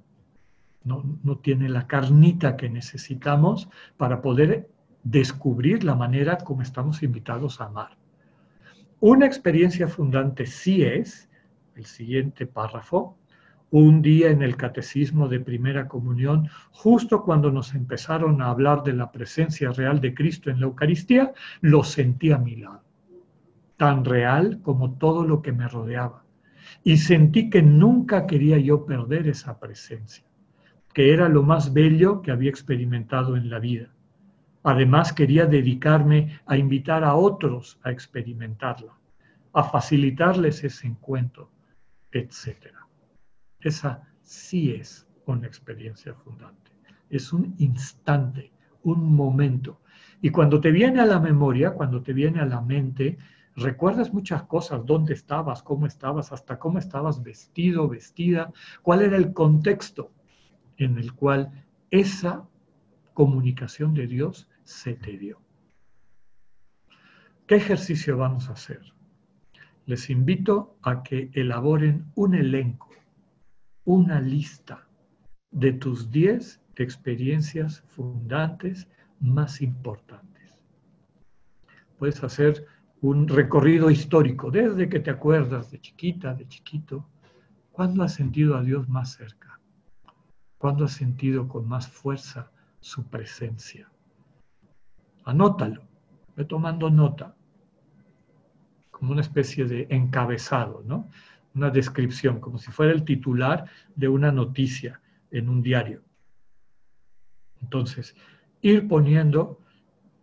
[0.83, 4.69] No, no tiene la carnita que necesitamos para poder
[5.03, 7.97] descubrir la manera como estamos invitados a amar.
[8.99, 11.29] Una experiencia fundante sí es,
[11.75, 13.17] el siguiente párrafo,
[13.71, 18.93] un día en el catecismo de primera comunión, justo cuando nos empezaron a hablar de
[18.93, 22.83] la presencia real de Cristo en la Eucaristía, lo sentí a mi lado,
[23.77, 26.23] tan real como todo lo que me rodeaba
[26.83, 30.25] y sentí que nunca quería yo perder esa presencia.
[30.93, 33.87] que era lo más bello que había experimentado en la vida.
[34.61, 38.93] Además, quería dedicarme a invitar a otros a experimentarla,
[39.53, 41.49] a facilitarles ese encuentro,
[42.13, 42.67] etc.
[43.59, 46.71] Esa sí es una experiencia fundante.
[47.09, 48.51] Es un instante,
[48.83, 49.81] un momento.
[50.21, 53.17] Y cuando te viene a la memoria, cuando te viene a la mente,
[53.55, 59.33] recuerdas muchas cosas, dónde estabas, cómo estabas, hasta cómo estabas vestido, vestida, cuál era el
[59.33, 60.11] contexto
[60.77, 62.47] en el cual esa
[63.13, 65.39] comunicación de Dios se te dio.
[67.45, 68.81] ¿Qué ejercicio vamos a hacer?
[69.85, 72.89] Les invito a que elaboren un elenco,
[73.83, 74.87] una lista
[75.51, 78.87] de tus 10 experiencias fundantes
[79.19, 80.59] más importantes.
[81.97, 82.65] Puedes hacer
[83.01, 87.05] un recorrido histórico, desde que te acuerdas de chiquita, de chiquito,
[87.73, 89.59] ¿cuándo has sentido a Dios más cerca?
[90.57, 93.91] ¿Cuándo has sentido con más fuerza su presencia?
[95.25, 95.83] Anótalo,
[96.37, 97.35] ve tomando nota,
[99.03, 101.09] como una especie de encabezado, ¿no?
[101.55, 103.65] Una descripción, como si fuera el titular
[103.97, 106.01] de una noticia en un diario.
[107.61, 108.15] Entonces,
[108.61, 109.59] ir poniendo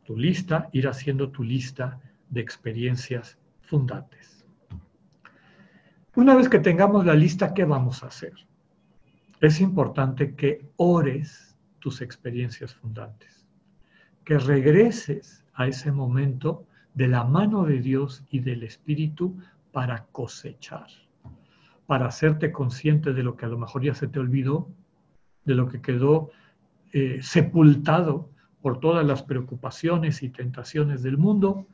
[0.07, 4.47] tu lista, ir haciendo tu lista de experiencias fundantes.
[6.17, 8.33] Una vez que tengamos la lista, ¿qué vamos a hacer?
[9.43, 13.47] Es importante que ores tus experiencias fundantes,
[14.25, 19.39] que regreses a ese momento de la mano de Dios y del Espíritu
[19.73, 20.89] para cosechar,
[21.87, 24.69] para hacerte consciente de lo que a lo mejor ya se te olvidó,
[25.45, 26.31] de lo que quedó
[26.93, 31.67] eh, sepultado por todas las preocupaciones y tentaciones del mundo,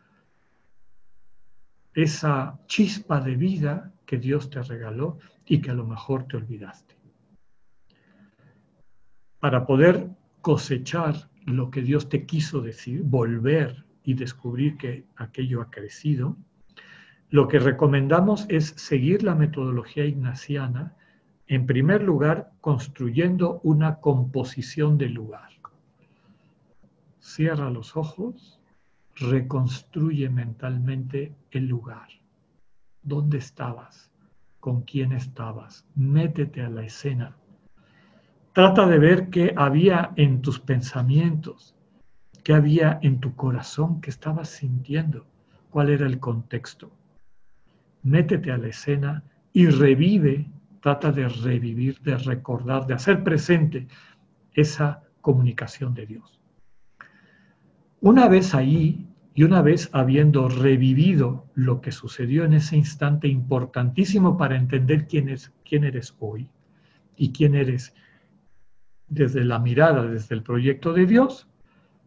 [1.94, 6.94] esa chispa de vida que Dios te regaló y que a lo mejor te olvidaste.
[9.40, 10.10] Para poder
[10.42, 16.38] cosechar lo que Dios te quiso decir, volver y descubrir que aquello ha crecido,
[17.28, 20.94] lo que recomendamos es seguir la metodología ignaciana,
[21.48, 25.50] en primer lugar, construyendo una composición del lugar.
[27.18, 28.60] Cierra los ojos
[29.16, 32.08] reconstruye mentalmente el lugar.
[33.02, 34.12] ¿Dónde estabas?
[34.60, 35.84] ¿Con quién estabas?
[35.96, 37.36] Métete a la escena.
[38.52, 41.75] Trata de ver qué había en tus pensamientos,
[42.46, 45.26] qué había en tu corazón, qué estabas sintiendo,
[45.68, 46.92] cuál era el contexto.
[48.04, 50.46] Métete a la escena y revive,
[50.80, 53.88] trata de revivir, de recordar, de hacer presente
[54.52, 56.40] esa comunicación de Dios.
[58.00, 64.38] Una vez ahí y una vez habiendo revivido lo que sucedió en ese instante importantísimo
[64.38, 66.48] para entender quién, es, quién eres hoy
[67.16, 67.92] y quién eres
[69.08, 71.48] desde la mirada, desde el proyecto de Dios,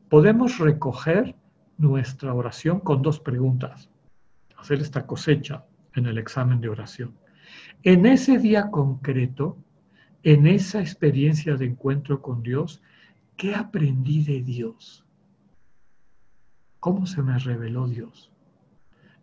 [0.10, 1.36] podemos recoger
[1.78, 3.89] nuestra oración con dos preguntas.
[4.58, 7.15] Hacer esta cosecha en el examen de oración.
[7.84, 9.58] En ese día concreto,
[10.24, 12.82] en esa experiencia de encuentro con Dios,
[13.38, 15.06] ¿qué aprendí de Dios?
[16.80, 18.32] ¿Cómo se me reveló Dios?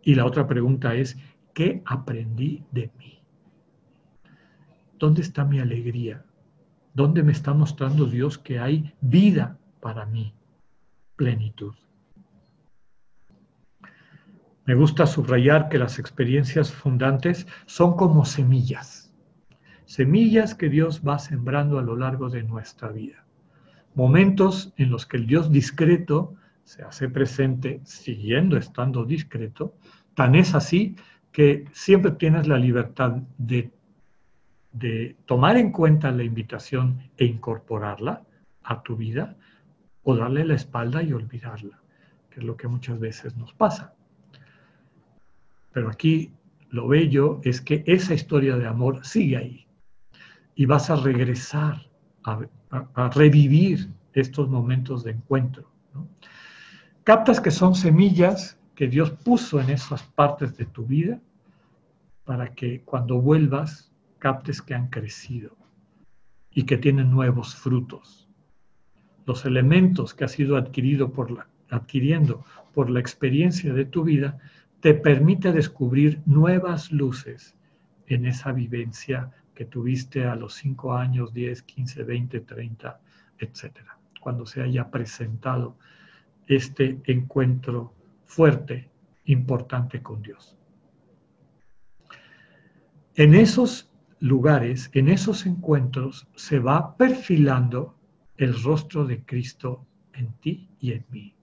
[0.01, 1.17] Y la otra pregunta es,
[1.53, 3.19] ¿qué aprendí de mí?
[4.97, 6.25] ¿Dónde está mi alegría?
[6.93, 10.33] ¿Dónde me está mostrando Dios que hay vida para mí?
[11.17, 11.73] Plenitud.
[14.65, 19.13] Me gusta subrayar que las experiencias fundantes son como semillas,
[19.85, 23.25] semillas que Dios va sembrando a lo largo de nuestra vida.
[23.95, 29.73] Momentos en los que el Dios discreto se hace presente siguiendo estando discreto,
[30.13, 30.97] tan es así
[31.31, 33.71] que siempre tienes la libertad de,
[35.25, 38.21] tomar en cuenta la invitación e incorporarla
[38.63, 39.35] a tu vida
[40.09, 41.81] o darle la espalda y olvidarla,
[42.29, 43.93] que es lo que muchas veces nos pasa.
[45.73, 46.31] Pero aquí
[46.69, 49.67] lo bello es que esa historia de amor sigue ahí
[50.55, 51.89] y vas a regresar
[52.23, 55.69] a, revivir estos momentos de encuentro.
[57.03, 61.19] captas que son semillas que Dios puso en esas partes de tu vida
[62.23, 65.57] para que cuando vuelvas captes que han crecido
[66.49, 68.26] y que tienen nuevos frutos.
[69.27, 74.39] Los elementos que has ido adquirido por la, adquiriendo por la experiencia de tu vida
[74.79, 77.53] te permite descubrir nuevas luces
[78.07, 83.01] en esa vivencia que tuviste a los 5 años, 10, 15, 20, 30,
[83.39, 85.77] etcétera, cuando se haya presentado
[86.47, 88.89] este encuentro fuerte,
[89.25, 90.55] importante con Dios.
[93.15, 97.96] En esos lugares, en esos encuentros, se va perfilando
[98.37, 101.33] el rostro de Cristo en ti y en mí.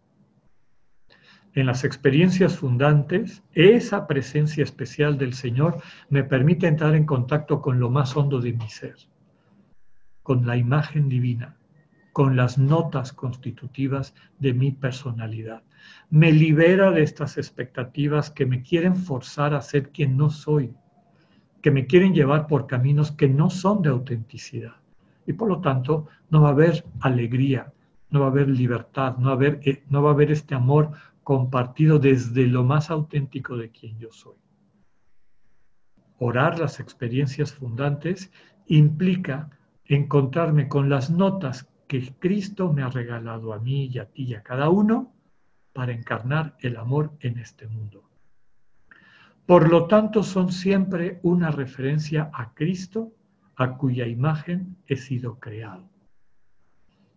[1.55, 7.79] En las experiencias fundantes, esa presencia especial del Señor me permite entrar en contacto con
[7.79, 8.97] lo más hondo de mi ser,
[10.25, 11.57] con la imagen divina,
[12.13, 15.63] con las notas constitutivas de mi personalidad.
[16.11, 20.75] Me libera de estas expectativas que me quieren forzar a ser quien no soy,
[21.63, 24.84] que me quieren llevar por caminos que no son de autenticidad.
[25.27, 27.73] Y por lo tanto, no va a haber alegría,
[28.11, 30.55] no va a haber libertad, no va a haber, eh, no va a haber este
[30.55, 34.37] amor compartido desde lo más auténtico de quien yo soy.
[36.19, 38.31] Orar las experiencias fundantes
[38.67, 39.51] implica
[39.85, 44.35] encontrarme con las notas que Cristo me ha regalado a mí y a ti y
[44.35, 45.13] a cada uno
[45.73, 48.05] para encarnar el amor en este mundo.
[49.47, 53.13] Por lo tanto, son siempre una referencia a Cristo,
[53.57, 55.89] a cuya imagen he sido creado.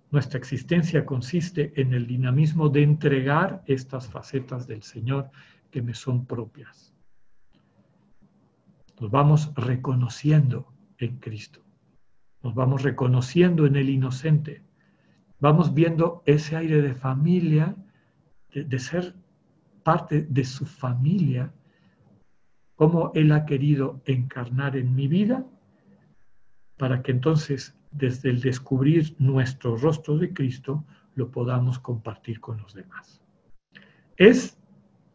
[0.10, 5.30] Nuestra existencia consiste en el dinamismo de entregar estas facetas del Señor
[5.70, 6.94] que me son propias.
[9.00, 11.62] Nos vamos reconociendo en Cristo.
[12.42, 14.62] Nos vamos reconociendo en el inocente.
[15.40, 17.76] Vamos viendo ese aire de familia,
[18.54, 19.14] de, de ser
[19.84, 21.54] parte de su familia,
[22.76, 25.46] cómo Él ha querido encarnar en mi vida,
[26.78, 32.74] para que entonces desde el descubrir nuestro rostro de Cristo, lo podamos compartir con los
[32.74, 33.22] demás.
[34.16, 34.58] Es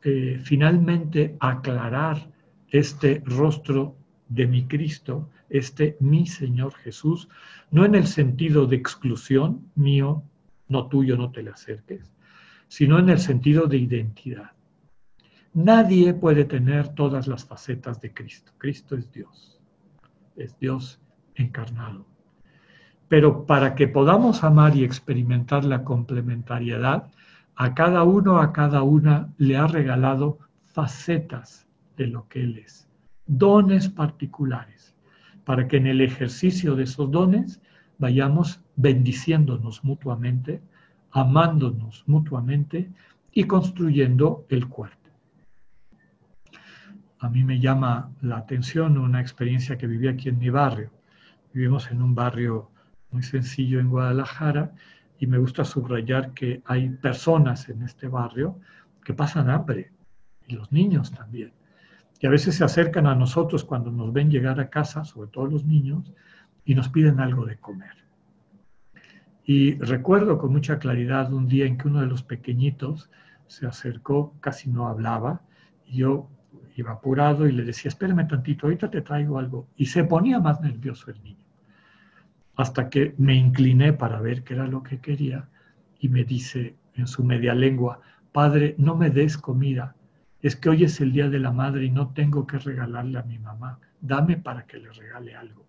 [0.02, 2.30] eh, finalmente aclarar
[2.68, 3.96] este rostro
[4.28, 7.28] de mi Cristo, este mi Señor Jesús,
[7.70, 10.24] no en el sentido de exclusión mío,
[10.68, 12.10] no tuyo, no te le acerques,
[12.66, 14.52] sino en el sentido de identidad.
[15.54, 18.52] Nadie puede tener todas las facetas de Cristo.
[18.56, 19.60] Cristo es Dios,
[20.36, 21.01] es Dios
[21.34, 22.06] encarnado.
[23.08, 27.10] Pero para que podamos amar y experimentar la complementariedad,
[27.56, 31.66] a cada uno, a cada una le ha regalado facetas
[31.96, 32.88] de lo que Él es,
[33.26, 34.96] dones particulares,
[35.44, 37.60] para que en el ejercicio de esos dones
[37.98, 40.62] vayamos bendiciéndonos mutuamente,
[41.10, 42.90] amándonos mutuamente
[43.32, 45.02] y construyendo el cuerpo.
[47.18, 50.90] A mí me llama la atención una experiencia que viví aquí en mi barrio.
[51.52, 52.70] Vivimos en un barrio
[53.10, 54.72] muy sencillo en Guadalajara
[55.18, 58.58] y me gusta subrayar que hay personas en este barrio
[59.04, 59.92] que pasan hambre
[60.46, 61.52] y los niños también.
[62.20, 65.46] Y a veces se acercan a nosotros cuando nos ven llegar a casa, sobre todo
[65.46, 66.12] los niños,
[66.64, 67.96] y nos piden algo de comer.
[69.44, 73.10] Y recuerdo con mucha claridad un día en que uno de los pequeñitos
[73.46, 75.42] se acercó, casi no hablaba,
[75.84, 76.30] y yo
[76.76, 79.68] iba apurado y le decía, espérame tantito, ahorita te traigo algo.
[79.76, 81.41] Y se ponía más nervioso el niño
[82.56, 85.48] hasta que me incliné para ver qué era lo que quería
[85.98, 88.00] y me dice en su media lengua,
[88.32, 89.94] Padre, no me des comida,
[90.40, 93.22] es que hoy es el Día de la Madre y no tengo que regalarle a
[93.22, 95.64] mi mamá, dame para que le regale algo.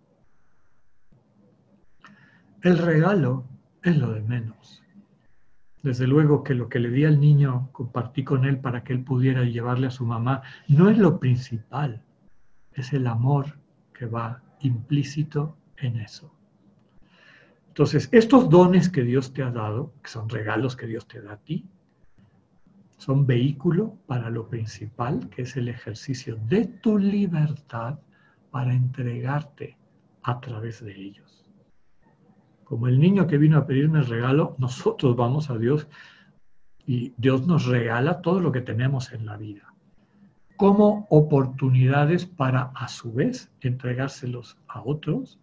[2.62, 3.44] El regalo
[3.82, 4.82] es lo de menos.
[5.82, 9.04] Desde luego que lo que le di al niño, compartí con él para que él
[9.04, 12.02] pudiera llevarle a su mamá, no es lo principal,
[12.72, 13.58] es el amor
[13.92, 16.34] que va implícito en eso.
[17.74, 21.32] Entonces, estos dones que Dios te ha dado, que son regalos que Dios te da
[21.32, 21.66] a ti,
[22.98, 27.98] son vehículo para lo principal, que es el ejercicio de tu libertad
[28.52, 29.76] para entregarte
[30.22, 31.50] a través de ellos.
[32.62, 35.88] Como el niño que vino a pedirme el regalo, nosotros vamos a Dios
[36.86, 39.74] y Dios nos regala todo lo que tenemos en la vida,
[40.56, 45.40] como oportunidades para a su vez entregárselos a otros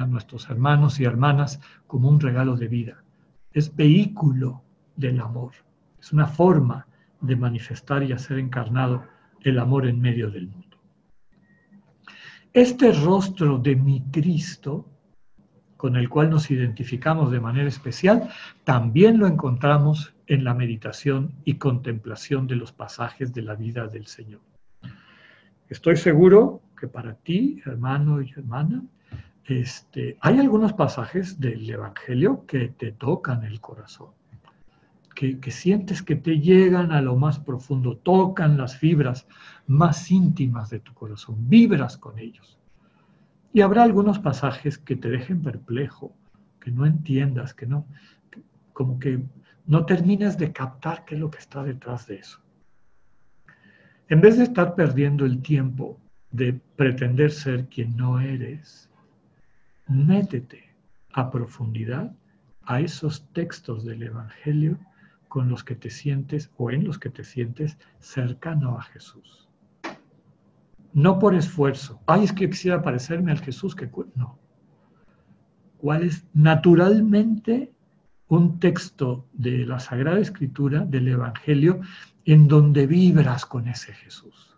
[0.00, 3.04] a nuestros hermanos y hermanas como un regalo de vida.
[3.52, 4.62] Es vehículo
[4.96, 5.52] del amor.
[6.00, 6.86] Es una forma
[7.20, 9.04] de manifestar y hacer encarnado
[9.42, 10.78] el amor en medio del mundo.
[12.54, 14.88] Este rostro de mi Cristo,
[15.76, 18.30] con el cual nos identificamos de manera especial,
[18.64, 24.06] también lo encontramos en la meditación y contemplación de los pasajes de la vida del
[24.06, 24.40] Señor.
[25.68, 28.82] Estoy seguro que para ti, hermano y hermana,
[29.50, 34.10] este, hay algunos pasajes del Evangelio que te tocan el corazón,
[35.14, 39.26] que, sientes que te llegan a lo más profundo, tocan las fibras
[39.66, 42.58] más íntimas de tu corazón, vibras con ellos.
[43.52, 46.14] Y habrá algunos pasajes que te dejen perplejo,
[46.60, 47.86] que no entiendas, que no,
[48.72, 49.22] como que
[49.66, 52.40] no terminas de captar qué es lo que está detrás de eso.
[54.08, 55.98] En vez de estar perdiendo el tiempo
[56.30, 58.89] de pretender ser quien no eres,
[59.90, 60.72] métete
[61.12, 62.14] a profundidad
[62.62, 64.78] a esos textos del Evangelio
[65.28, 69.48] con los que te sientes o en los que te sientes cercano a Jesús.
[70.92, 72.00] No por esfuerzo.
[72.06, 73.90] Ay, es que quisiera parecerme al Jesús que...
[74.14, 74.38] No.
[75.78, 77.72] ¿Cuál es naturalmente
[78.28, 81.80] un texto de la Sagrada Escritura, del Evangelio,
[82.24, 84.56] en donde vibras con ese Jesús?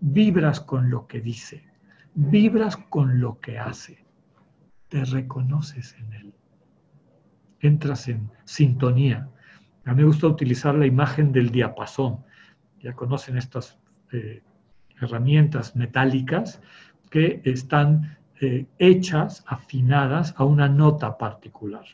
[0.00, 1.64] Vibras con lo que dice,
[2.14, 4.05] vibras con lo que hace,
[4.88, 6.34] te reconoces en él,
[7.60, 9.28] entras en sintonía.
[9.84, 12.24] A mí me gusta utilizar la imagen del diapasón.
[12.80, 13.78] Ya conocen estas
[14.12, 14.42] eh,
[15.00, 16.60] herramientas metálicas
[17.10, 21.84] que están eh, hechas, afinadas a una nota particular.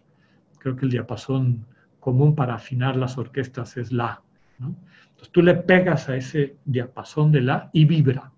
[0.58, 1.66] Creo que el diapasón
[2.00, 4.22] común para afinar las orquestas es la.
[4.58, 8.32] Entonces tú le pegas a ese diapasón de la y vibra.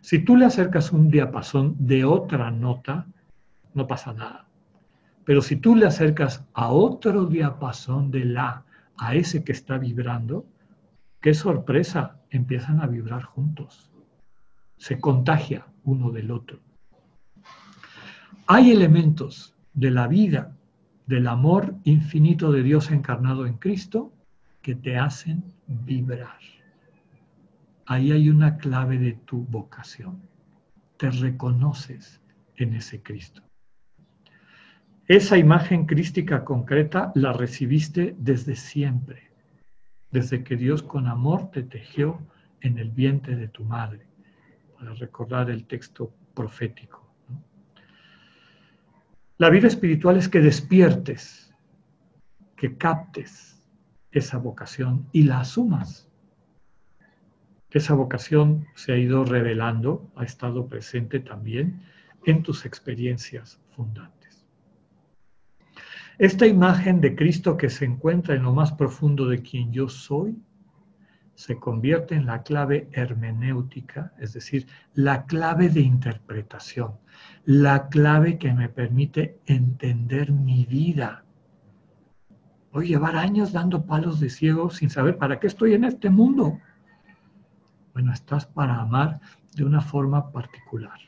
[0.00, 3.06] Si tú le acercas un diapasón de otra nota,
[3.74, 4.46] no pasa nada.
[5.24, 8.64] Pero si tú le acercas a otro diapasón de la,
[8.96, 10.46] a ese que está vibrando,
[11.20, 13.90] qué sorpresa, empiezan a vibrar juntos.
[14.76, 16.58] Se contagia uno del otro.
[18.46, 20.56] Hay elementos de la vida,
[21.06, 24.12] del amor infinito de Dios encarnado en Cristo,
[24.62, 26.38] que te hacen vibrar.
[27.86, 30.20] Ahí hay una clave de tu vocación.
[30.96, 32.20] Te reconoces
[32.56, 33.42] en ese Cristo.
[35.10, 39.32] Esa imagen crística concreta la recibiste desde siempre,
[40.12, 42.20] desde que Dios con amor te tejió
[42.60, 44.06] en el vientre de tu madre,
[44.78, 47.12] para recordar el texto profético.
[49.38, 51.52] La vida espiritual es que despiertes,
[52.54, 53.60] que captes
[54.12, 56.08] esa vocación y la asumas.
[57.72, 61.82] Esa vocación se ha ido revelando, ha estado presente también
[62.26, 64.19] en tus experiencias fundantes.
[66.20, 70.36] Esta imagen de Cristo que se encuentra en lo más profundo de quien yo soy,
[71.34, 76.98] se convierte en la clave hermenéutica, es decir, la clave de interpretación,
[77.46, 81.24] la clave que me permite entender mi vida.
[82.70, 86.10] Voy a llevar años dando palos de ciego sin saber para qué estoy en este
[86.10, 86.58] mundo.
[87.94, 89.22] Bueno, estás para amar
[89.54, 91.00] de una forma particular.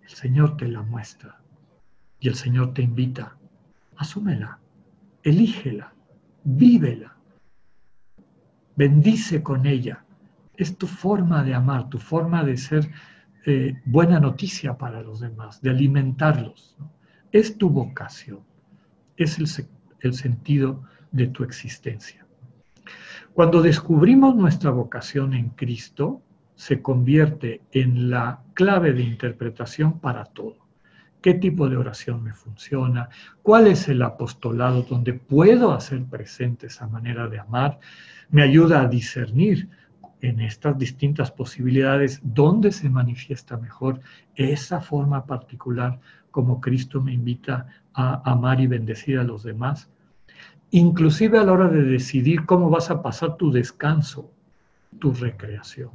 [0.00, 1.40] El Señor te la muestra
[2.20, 3.36] y el Señor te invita
[3.96, 4.58] asúmela,
[5.22, 5.92] elígela,
[6.44, 7.16] vívela,
[8.76, 10.04] bendice con ella.
[10.56, 12.90] Es tu forma de amar, tu forma de ser
[13.44, 16.76] eh, buena noticia para los demás, de alimentarlos.
[17.32, 18.40] Es tu vocación,
[19.16, 19.48] es el,
[20.00, 20.82] el sentido
[21.12, 22.26] de tu existencia.
[23.34, 26.22] Cuando descubrimos nuestra vocación en Cristo,
[26.54, 30.65] se convierte en la clave de interpretación para todo
[31.26, 33.08] qué tipo de oración me funciona,
[33.42, 37.80] cuál es el apostolado donde puedo hacer presente esa manera de amar,
[38.30, 39.68] me ayuda a discernir
[40.20, 43.98] en estas distintas posibilidades dónde se manifiesta mejor
[44.36, 45.98] esa forma particular
[46.30, 49.90] como Cristo me invita a amar y bendecir a los demás,
[50.70, 54.30] inclusive a la hora de decidir cómo vas a pasar tu descanso,
[55.00, 55.90] tu recreación.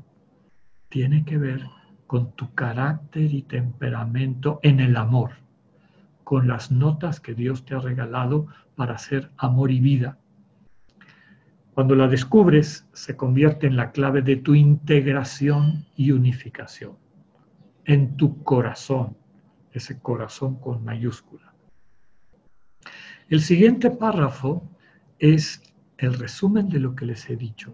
[0.90, 1.64] Tiene que ver
[2.12, 5.32] con tu carácter y temperamento en el amor,
[6.26, 10.18] con las notas que Dios te ha regalado para hacer amor y vida.
[11.74, 16.98] Cuando la descubres, se convierte en la clave de tu integración y unificación,
[17.86, 19.16] en tu corazón,
[19.72, 21.54] ese corazón con mayúscula.
[23.30, 24.70] El siguiente párrafo
[25.18, 25.64] es
[25.98, 27.74] el resumen de lo que les he dicho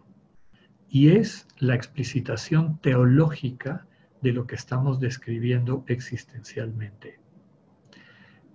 [0.87, 3.86] y es la explicitación teológica
[4.21, 7.19] de lo que estamos describiendo existencialmente.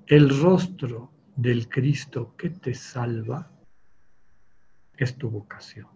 [0.07, 3.51] El rostro del Cristo que te salva
[4.97, 5.89] es tu vocación.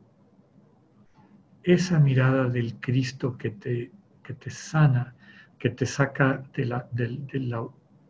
[1.62, 3.90] Esa mirada del Cristo que te,
[4.22, 5.14] que te sana,
[5.58, 7.26] que te saca de la, del,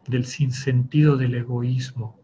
[0.07, 2.21] del sinsentido del egoísmo,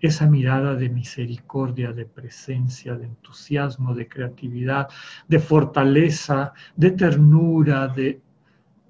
[0.00, 4.88] esa mirada de misericordia, de presencia, de entusiasmo, de creatividad,
[5.28, 8.20] de fortaleza, de ternura, de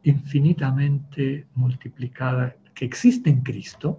[0.05, 3.99] infinitamente multiplicada que existe en Cristo,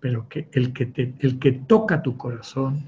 [0.00, 2.86] pero que el que, el que toca tu corazón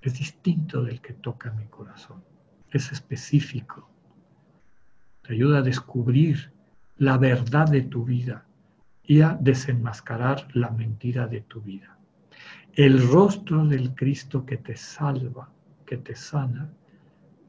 [0.00, 2.22] es distinto del que toca mi corazón,
[2.70, 3.88] es específico,
[5.22, 6.52] te ayuda a descubrir
[6.96, 8.44] la verdad de tu vida
[9.02, 11.96] y a desenmascarar la mentira de tu vida.
[12.74, 15.50] El rostro del Cristo que te salva,
[15.86, 16.70] que te sana,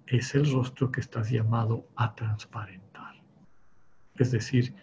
[0.07, 2.88] es el rostro que estás llamado a transparentar.
[4.19, 4.73] Es decir,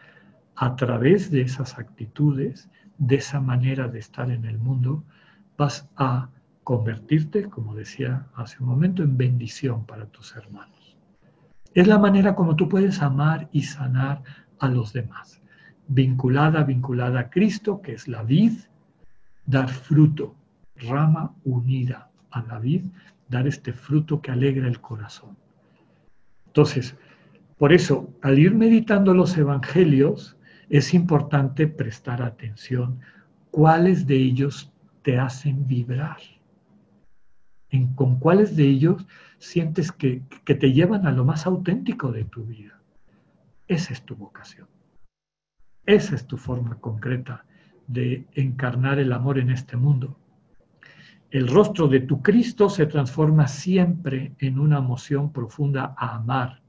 [0.56, 2.68] a través de esas actitudes,
[2.98, 5.04] de esa manera de estar en el mundo,
[5.56, 6.30] vas a
[6.64, 10.96] convertirte, como decía hace un momento, en bendición para tus hermanos.
[11.74, 14.22] Es la manera como tú puedes amar y sanar
[14.58, 15.42] a los demás.
[15.88, 18.52] Vinculada, vinculada a Cristo, que es la vid,
[19.44, 20.34] dar fruto,
[20.76, 22.86] rama unida a la vid,
[23.28, 25.36] dar este fruto que alegra el corazón.
[26.46, 26.96] Entonces,
[27.58, 30.36] por eso, al ir meditando los evangelios,
[30.68, 33.00] es importante prestar atención
[33.50, 36.18] cuáles de ellos te hacen vibrar,
[37.70, 39.06] en con cuáles de ellos
[39.38, 42.80] sientes que, que te llevan a lo más auténtico de tu vida.
[43.68, 44.68] Esa es tu vocación.
[45.86, 47.44] Esa es tu forma concreta
[47.86, 50.18] de encarnar el amor en este mundo.
[51.30, 56.62] El rostro de tu Cristo se transforma siempre en una emoción profunda a amar,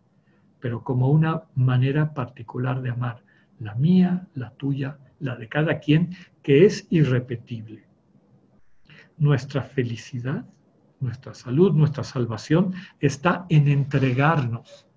[0.59, 3.23] pero como una manera particular de amar,
[3.59, 7.83] la mía, la tuya, la de cada quien, que es irrepetible.
[9.17, 10.45] Nuestra felicidad,
[10.99, 14.87] nuestra salud, nuestra salvación está en entregarnos.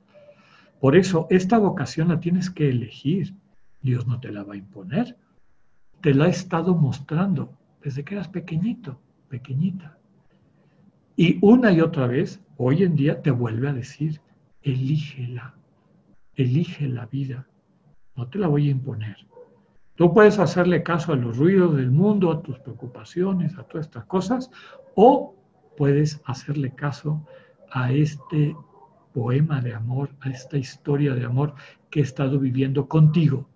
[0.80, 3.34] Por eso esta vocación la tienes que elegir.
[3.82, 5.16] Dios no te la va a imponer.
[6.00, 9.00] Te la ha estado mostrando desde que eras pequeñito
[9.30, 9.96] pequeñita.
[11.16, 14.20] Y una y otra vez, hoy en día te vuelve a decir,
[14.62, 15.54] elígela,
[16.34, 17.46] elige la vida,
[18.16, 19.16] no te la voy a imponer.
[19.94, 24.04] Tú puedes hacerle caso a los ruidos del mundo, a tus preocupaciones, a todas estas
[24.06, 24.50] cosas,
[24.94, 25.34] o
[25.76, 27.26] puedes hacerle caso
[27.70, 28.56] a este
[29.12, 31.54] poema de amor, a esta historia de amor
[31.90, 33.48] que he estado viviendo contigo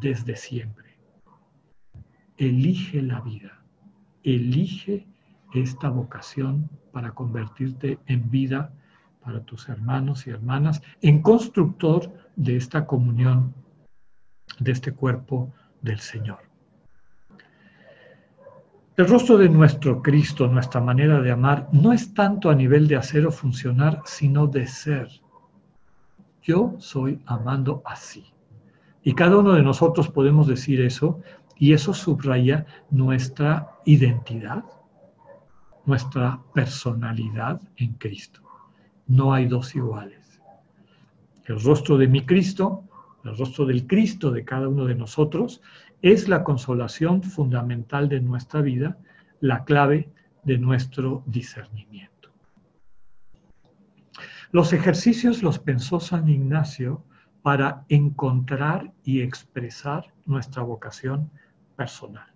[0.00, 0.96] desde siempre.
[2.36, 3.60] Elige la vida
[4.22, 5.06] elige
[5.54, 8.72] esta vocación para convertirte en vida
[9.30, 13.54] para tus hermanos y hermanas, en constructor de esta comunión,
[14.58, 16.40] de este cuerpo del Señor.
[18.96, 22.96] El rostro de nuestro Cristo, nuestra manera de amar, no es tanto a nivel de
[22.96, 25.08] hacer o funcionar, sino de ser.
[26.42, 28.24] Yo soy amando así.
[29.04, 31.20] Y cada uno de nosotros podemos decir eso
[31.56, 34.64] y eso subraya nuestra identidad,
[35.86, 38.49] nuestra personalidad en Cristo.
[39.10, 40.40] No hay dos iguales.
[41.46, 42.84] El rostro de mi Cristo,
[43.24, 45.60] el rostro del Cristo de cada uno de nosotros,
[46.00, 48.98] es la consolación fundamental de nuestra vida,
[49.40, 50.12] la clave
[50.44, 52.30] de nuestro discernimiento.
[54.52, 57.02] Los ejercicios los pensó San Ignacio
[57.42, 61.32] para encontrar y expresar nuestra vocación
[61.74, 62.29] personal.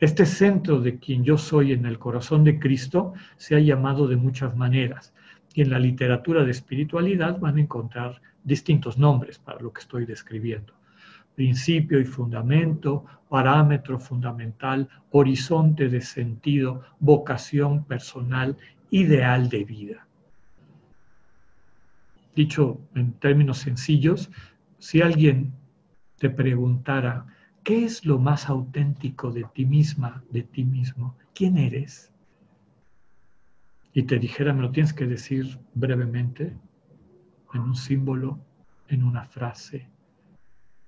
[0.00, 4.16] Este centro de quien yo soy en el corazón de Cristo se ha llamado de
[4.16, 5.12] muchas maneras
[5.52, 10.06] y en la literatura de espiritualidad van a encontrar distintos nombres para lo que estoy
[10.06, 10.72] describiendo.
[11.34, 18.56] Principio y fundamento, parámetro fundamental, horizonte de sentido, vocación personal,
[18.90, 20.06] ideal de vida.
[22.34, 24.30] Dicho en términos sencillos,
[24.78, 25.52] si alguien
[26.18, 27.26] te preguntara,
[27.70, 31.16] ¿Qué es lo más auténtico de ti misma, de ti mismo?
[31.32, 32.12] ¿Quién eres?
[33.92, 36.58] Y te dijera, me lo tienes que decir brevemente,
[37.54, 38.40] en un símbolo,
[38.88, 39.88] en una frase,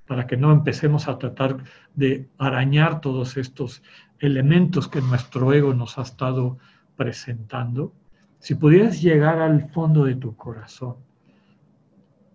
[0.09, 1.63] para que no empecemos a tratar
[1.95, 3.81] de arañar todos estos
[4.19, 6.59] elementos que nuestro ego nos ha estado
[6.97, 7.95] presentando.
[8.41, 10.97] Si pudieras llegar al fondo de tu corazón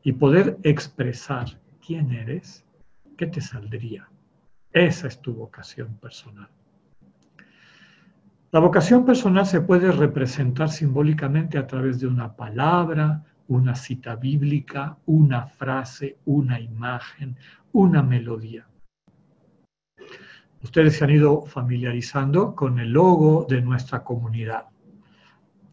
[0.04, 2.64] y poder expresar quién eres,
[3.18, 4.08] ¿qué te saldría?
[4.78, 6.50] Esa es tu vocación personal.
[8.52, 14.96] La vocación personal se puede representar simbólicamente a través de una palabra, una cita bíblica,
[15.08, 17.36] una frase, una imagen,
[17.72, 18.68] una melodía.
[20.62, 24.66] Ustedes se han ido familiarizando con el logo de nuestra comunidad.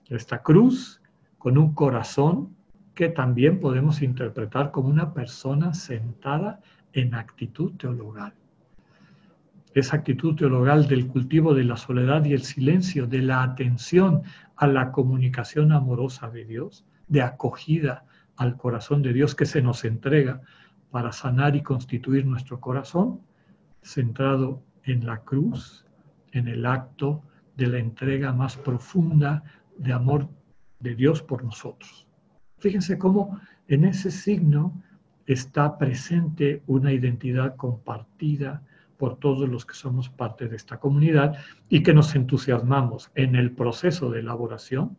[0.08, 1.02] Esta cruz
[1.36, 2.56] con un corazón
[2.94, 6.62] que también podemos interpretar como una persona sentada
[6.94, 8.32] en actitud teologal
[9.74, 14.22] esa actitud teologal del cultivo de la soledad y el silencio, de la atención
[14.56, 18.04] a la comunicación amorosa de Dios, de acogida
[18.36, 20.40] al corazón de Dios que se nos entrega
[20.90, 23.20] para sanar y constituir nuestro corazón,
[23.82, 25.84] centrado en la cruz,
[26.32, 27.22] en el acto
[27.56, 29.42] de la entrega más profunda
[29.76, 30.28] de amor
[30.78, 32.06] de Dios por nosotros.
[32.58, 34.82] Fíjense cómo en ese signo
[35.26, 38.62] está presente una identidad compartida,
[39.04, 41.36] por todos los que somos parte de esta comunidad
[41.68, 44.96] y que nos entusiasmamos en el proceso de elaboración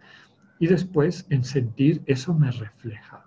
[0.59, 3.25] y después en sentir eso me refleja.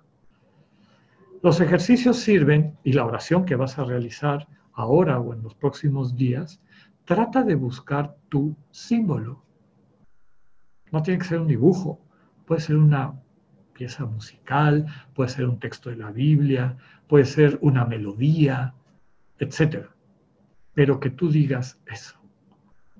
[1.42, 6.14] Los ejercicios sirven y la oración que vas a realizar ahora o en los próximos
[6.14, 6.60] días,
[7.04, 9.42] trata de buscar tu símbolo.
[10.92, 11.98] No tiene que ser un dibujo,
[12.46, 13.20] puede ser una
[13.72, 16.76] pieza musical, puede ser un texto de la Biblia,
[17.08, 18.74] puede ser una melodía,
[19.40, 19.97] etc.
[20.78, 22.16] Pero que tú digas eso.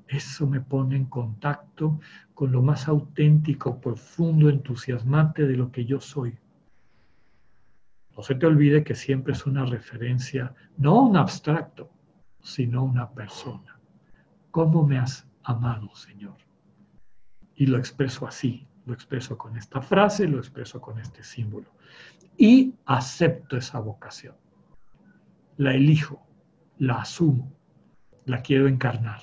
[0.08, 2.00] Eso me pone en contacto
[2.34, 6.36] con lo más auténtico, profundo, entusiasmante de lo que yo soy.
[8.16, 11.88] No se te olvide que siempre es una referencia, no un abstracto,
[12.42, 13.78] sino una persona.
[14.50, 16.36] ¿Cómo me has amado, Señor?
[17.54, 21.70] Y lo expreso así, lo expreso con esta frase, lo expreso con este símbolo.
[22.36, 24.34] Y acepto esa vocación.
[25.58, 26.26] La elijo,
[26.78, 27.52] la asumo,
[28.28, 29.20] la quiero encarnar.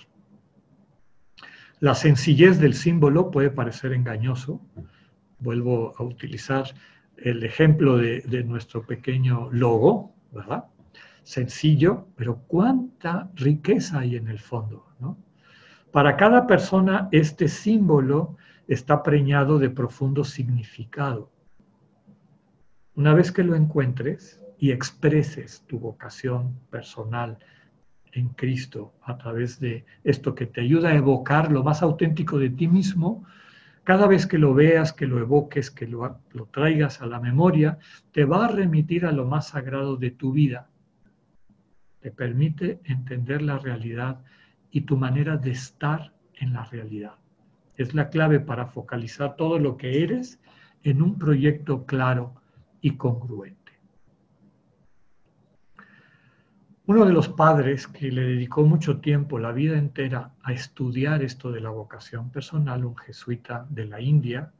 [1.79, 4.61] La sencillez del símbolo puede parecer engañoso.
[5.39, 6.73] Vuelvo a utilizar
[7.17, 10.65] el ejemplo de, nuestro pequeño logo, ¿verdad?
[11.23, 15.17] Sencillo, pero cuánta riqueza hay en el fondo, ¿no?
[15.91, 18.37] Para cada persona este símbolo
[18.67, 21.31] está preñado de profundo significado.
[22.95, 27.37] Una vez que lo encuentres y expreses tu vocación personal
[28.15, 32.49] en Cristo a través de esto que te ayuda a evocar lo más auténtico de
[32.49, 33.23] ti mismo,
[33.83, 37.77] cada vez que lo veas, que lo evoques, que lo, lo, traigas a la memoria,
[38.11, 40.69] te va a remitir a lo más sagrado de tu vida.
[41.99, 44.21] Te permite entender la realidad
[44.71, 47.13] y tu manera de estar en la realidad
[47.77, 50.39] es la clave para focalizar todo lo que eres
[50.83, 52.33] en un proyecto claro
[52.81, 53.64] y congruente.
[56.87, 61.51] Uno de los padres que le dedicó mucho tiempo, la vida entera, a estudiar esto
[61.51, 64.51] de la vocación personal, un jesuita de la India,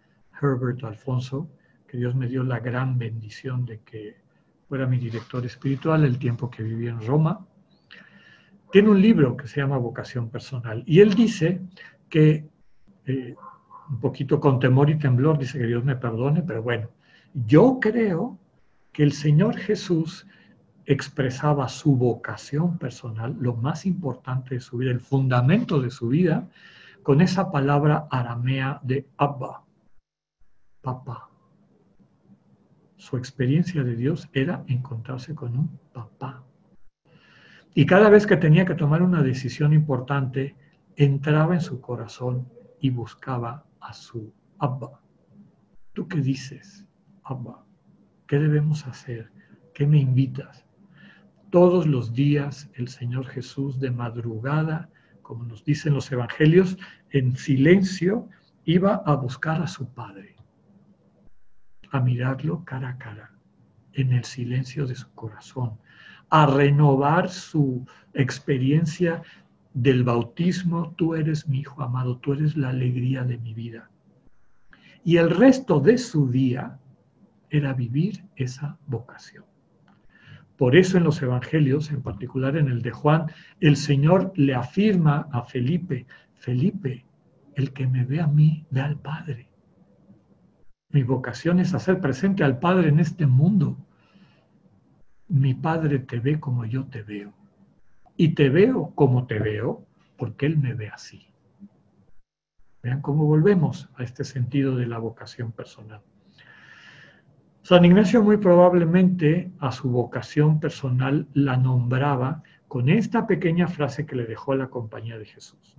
[0.41, 1.51] Herbert Alfonso,
[1.87, 4.15] que Dios me dio la gran bendición de que
[4.67, 7.45] fuera mi director espiritual el tiempo que viví en Roma,
[8.71, 10.83] tiene un libro que se llama Vocación Personal.
[10.87, 11.61] Y él dice
[12.09, 12.49] que
[13.05, 13.35] eh,
[13.87, 16.89] un poquito con temor y temblor, dice que Dios me perdone, pero bueno,
[17.35, 18.39] yo creo
[18.91, 20.25] que el Señor Jesús
[20.85, 26.47] expresaba su vocación personal, lo más importante de su vida, el fundamento de su vida,
[27.03, 29.63] con esa palabra aramea de Abba,
[30.81, 31.29] papá.
[32.97, 36.43] Su experiencia de Dios era encontrarse con un papá.
[37.73, 40.55] Y cada vez que tenía que tomar una decisión importante,
[40.95, 42.47] entraba en su corazón
[42.79, 45.01] y buscaba a su Abba.
[45.93, 46.85] ¿Tú qué dices,
[47.23, 47.65] Abba?
[48.27, 49.31] ¿Qué debemos hacer?
[49.73, 50.64] ¿Qué me invitas?
[51.55, 54.89] Todos los días el Señor Jesús de madrugada,
[55.21, 56.77] como nos dicen los evangelios,
[57.11, 58.27] en silencio
[58.65, 60.35] iba a buscar a su Padre,
[61.91, 63.31] a mirarlo cara a cara,
[63.93, 65.79] en el silencio de su corazón,
[66.29, 69.23] a renovar su experiencia
[69.73, 73.89] del bautismo, tú eres mi hijo amado, tú eres la alegría de mi vida.
[75.05, 76.77] Y el resto de su día
[77.49, 79.45] era vivir esa vocación.
[80.57, 85.27] Por eso en los evangelios, en particular en el de Juan, el Señor le afirma
[85.31, 87.05] a Felipe, Felipe,
[87.55, 89.49] el que me ve a mí, ve al Padre.
[90.89, 93.77] Mi vocación es hacer presente al Padre en este mundo.
[95.27, 97.33] Mi Padre te ve como yo te veo
[98.15, 99.85] y te veo como te veo
[100.17, 101.27] porque Él me ve así.
[102.81, 106.01] Vean cómo volvemos a este sentido de la vocación personal.
[107.65, 114.15] San Ignacio muy probablemente a su vocación personal la nombraba con esta pequeña frase que
[114.15, 115.75] le dejó a la compañía de Jesús.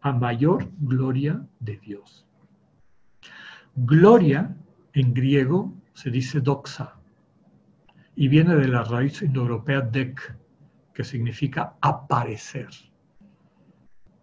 [0.00, 2.24] A mayor gloria de Dios.
[3.74, 4.54] Gloria
[4.92, 6.94] en griego se dice doxa
[8.14, 10.36] y viene de la raíz indoeuropea dek,
[10.94, 12.68] que significa aparecer.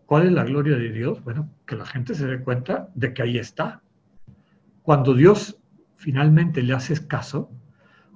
[0.06, 1.22] ¿Cuál es la gloria de Dios?
[1.26, 3.82] Bueno, que la gente se dé cuenta de que ahí está.
[4.82, 5.60] Cuando Dios
[5.98, 7.52] finalmente le haces caso,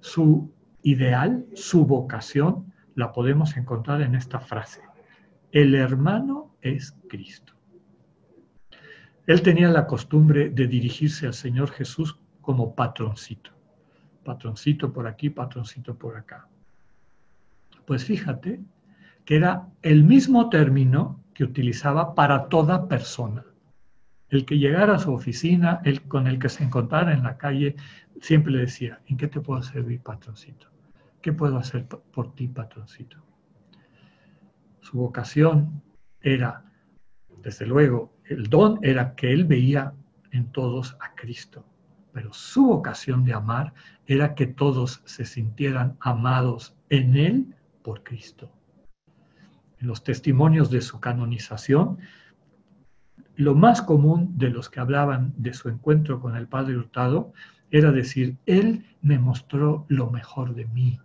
[0.02, 4.82] su ideal, su vocación, la podemos encontrar en esta frase.
[5.52, 7.54] El hermano es Cristo.
[9.26, 13.57] Él tenía la costumbre de dirigirse al Señor Jesús como patroncito.
[14.28, 16.50] Patroncito por aquí, patroncito por acá.
[17.86, 18.60] Pues fíjate
[19.24, 23.46] que era el mismo término que utilizaba para toda persona.
[24.28, 27.78] El que llegara a su oficina, el con el que se encontrara en la calle,
[28.20, 30.68] siempre le decía, ¿en qué te puedo servir, patroncito?
[31.22, 33.24] ¿Qué puedo hacer por ti, patroncito?
[34.82, 35.82] Su vocación
[36.20, 36.66] era,
[37.42, 39.94] desde luego, el don era que él veía
[40.32, 41.64] en todos a Cristo,
[42.18, 43.76] pero su vocación de amar
[44.08, 48.52] era que todos se sintieran amados en él por Cristo.
[49.78, 52.00] En los testimonios de su canonización,
[53.36, 57.34] lo más común de los que hablaban de su encuentro con el Padre Hurtado
[57.70, 61.00] era decir, Él me mostró lo mejor de mí.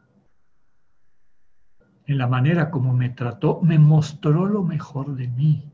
[2.07, 5.71] En la manera como me trató, me mostró lo mejor de mí.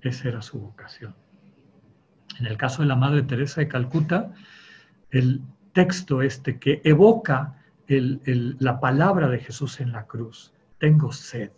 [0.00, 1.14] Esa era su vocación.
[2.38, 4.32] En el caso de la Madre Teresa de Calcuta,
[5.10, 5.40] el
[5.72, 11.50] texto este que evoca la palabra de Jesús en la cruz, tengo sed,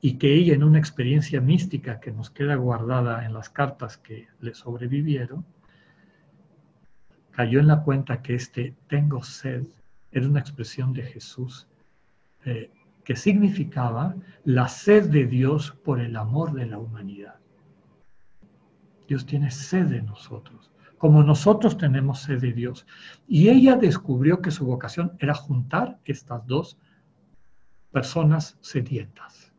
[0.00, 4.28] y que ella en una experiencia mística que nos queda guardada en las cartas que
[4.40, 5.44] le sobrevivieron,
[7.30, 9.64] cayó en la cuenta que este tengo sed
[10.10, 11.66] era una expresión de Jesús
[12.44, 12.70] eh,
[13.04, 14.14] que significaba
[14.44, 17.41] la sed de Dios por el amor de la humanidad.
[19.12, 22.86] Dios tiene sed de nosotros, como nosotros tenemos sed de Dios.
[23.28, 26.78] Y ella descubrió que su vocación era juntar estas dos
[27.90, 29.52] personas sedientas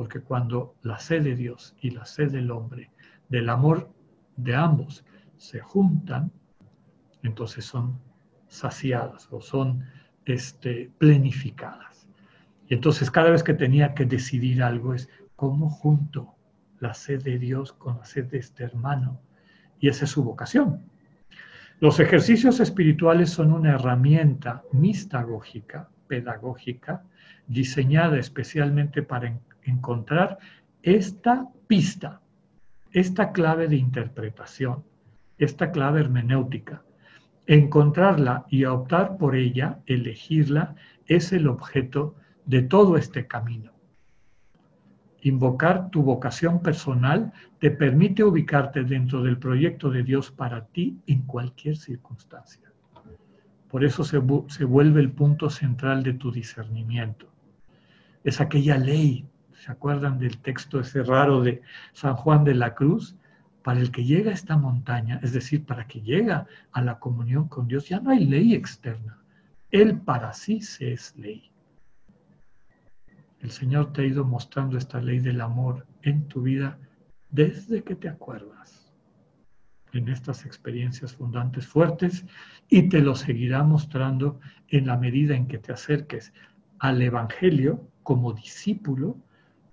[0.00, 2.90] porque cuando la sed de Dios y la sed del hombre,
[3.28, 3.92] del amor
[4.38, 5.04] de ambos,
[5.36, 6.32] se juntan,
[7.22, 8.00] entonces son
[8.48, 9.84] saciadas o son
[10.24, 12.08] este, plenificadas.
[12.66, 16.34] Y entonces cada vez que tenía que decidir algo es cómo junto
[16.80, 19.20] la sed de Dios con la sed de este hermano.
[19.78, 20.82] Y esa es su vocación.
[21.78, 27.04] Los ejercicios espirituales son una herramienta mistagógica, pedagógica,
[27.46, 30.38] diseñada especialmente para encontrar
[30.82, 32.20] esta pista,
[32.92, 34.84] esta clave de interpretación,
[35.38, 36.82] esta clave hermenéutica.
[37.46, 40.74] Encontrarla y optar por ella, elegirla,
[41.06, 42.14] es el objeto
[42.44, 43.72] de todo este camino.
[45.22, 51.22] Invocar tu vocación personal te permite ubicarte dentro del proyecto de Dios para ti en
[51.22, 52.72] cualquier circunstancia.
[53.68, 57.26] Por eso se, se vuelve el punto central de tu discernimiento.
[58.24, 59.26] Es aquella ley
[59.60, 61.60] ¿Se acuerdan del texto ese raro de
[61.92, 63.14] San Juan de la Cruz?
[63.62, 67.46] Para el que llega a esta montaña, es decir, para que llega a la comunión
[67.46, 69.18] con Dios, ya no hay ley externa.
[69.70, 71.49] Él para sí se es ley.
[73.40, 76.78] El Señor te ha ido mostrando esta ley del amor en tu vida
[77.30, 78.92] desde que te acuerdas,
[79.92, 82.26] en estas experiencias fundantes fuertes,
[82.68, 86.32] y te lo seguirá mostrando en la medida en que te acerques
[86.78, 89.16] al Evangelio como discípulo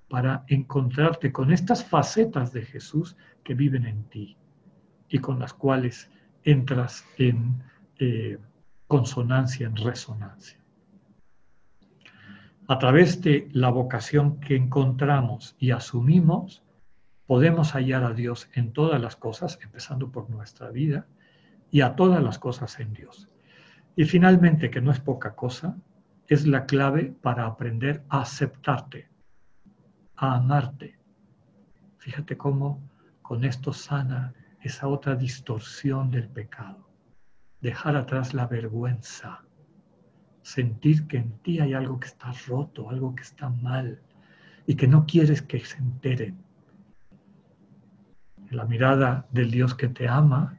[0.09, 4.38] para encontrarte con estas facetas de Jesús que viven en ti
[5.09, 6.09] y con las cuales
[6.43, 7.61] entras en
[7.99, 8.38] eh,
[8.88, 10.57] consonancia, en resonancia.
[12.68, 16.63] A través de la vocación que encontramos y asumimos,
[17.26, 21.07] podemos hallar a Dios en todas las cosas, empezando por nuestra vida,
[21.72, 23.30] y a todas las cosas en Dios.
[23.95, 25.78] Y finalmente, que no es poca cosa,
[26.28, 29.09] es la clave para aprender a aceptarte
[30.18, 30.97] a amarte.
[31.99, 32.82] Fíjate cómo
[33.22, 36.89] con esto sana esa otra distorsión del pecado.
[37.61, 39.43] Dejar atrás la vergüenza.
[40.48, 44.00] Sentir que en ti hay algo que está roto, algo que está mal
[44.66, 46.38] y que no quieres que se enteren.
[48.50, 50.58] En la mirada del Dios que te ama,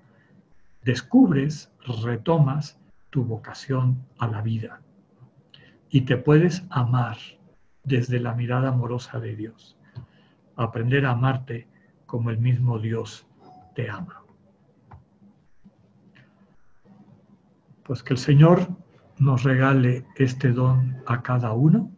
[0.84, 1.72] descubres,
[2.02, 2.78] retomas
[3.08, 4.82] tu vocación a la vida
[5.88, 7.16] y te puedes amar
[7.82, 9.78] desde la mirada amorosa de Dios.
[10.56, 11.66] Aprender a amarte
[12.04, 13.26] como el mismo Dios
[13.74, 14.22] te ama.
[17.84, 18.68] Pues que el Señor
[19.20, 21.90] nos regale este don a cada uno.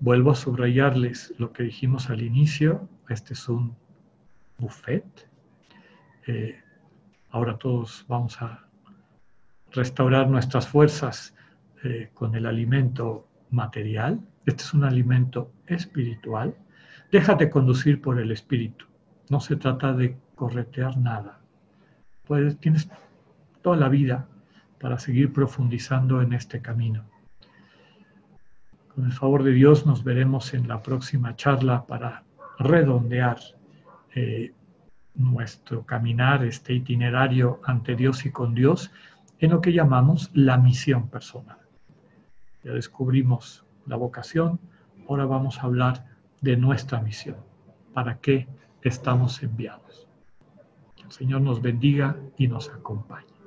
[0.00, 2.88] Vuelvo a subrayarles lo que dijimos al inicio.
[3.08, 3.74] Este es un
[4.58, 5.04] buffet.
[6.26, 6.60] Eh,
[7.30, 8.66] ahora todos vamos a
[9.72, 11.34] restaurar nuestras fuerzas
[11.84, 14.20] eh, con el alimento material.
[14.46, 16.54] Este es un alimento espiritual.
[17.10, 18.84] Déjate conducir por el espíritu.
[19.30, 21.40] No se trata de corretear nada.
[22.24, 22.88] Puedes, tienes
[23.62, 24.28] toda la vida
[24.80, 27.04] para seguir profundizando en este camino.
[28.94, 32.24] Con el favor de Dios nos veremos en la próxima charla para
[32.58, 33.38] redondear
[34.14, 34.52] eh,
[35.14, 38.90] nuestro caminar, este itinerario ante Dios y con Dios,
[39.40, 41.58] en lo que llamamos la misión personal.
[42.64, 44.58] Ya descubrimos la vocación,
[45.08, 46.04] ahora vamos a hablar
[46.40, 47.36] de nuestra misión,
[47.94, 48.48] para qué
[48.82, 50.08] estamos enviados.
[50.96, 53.37] Que el Señor nos bendiga y nos acompañe.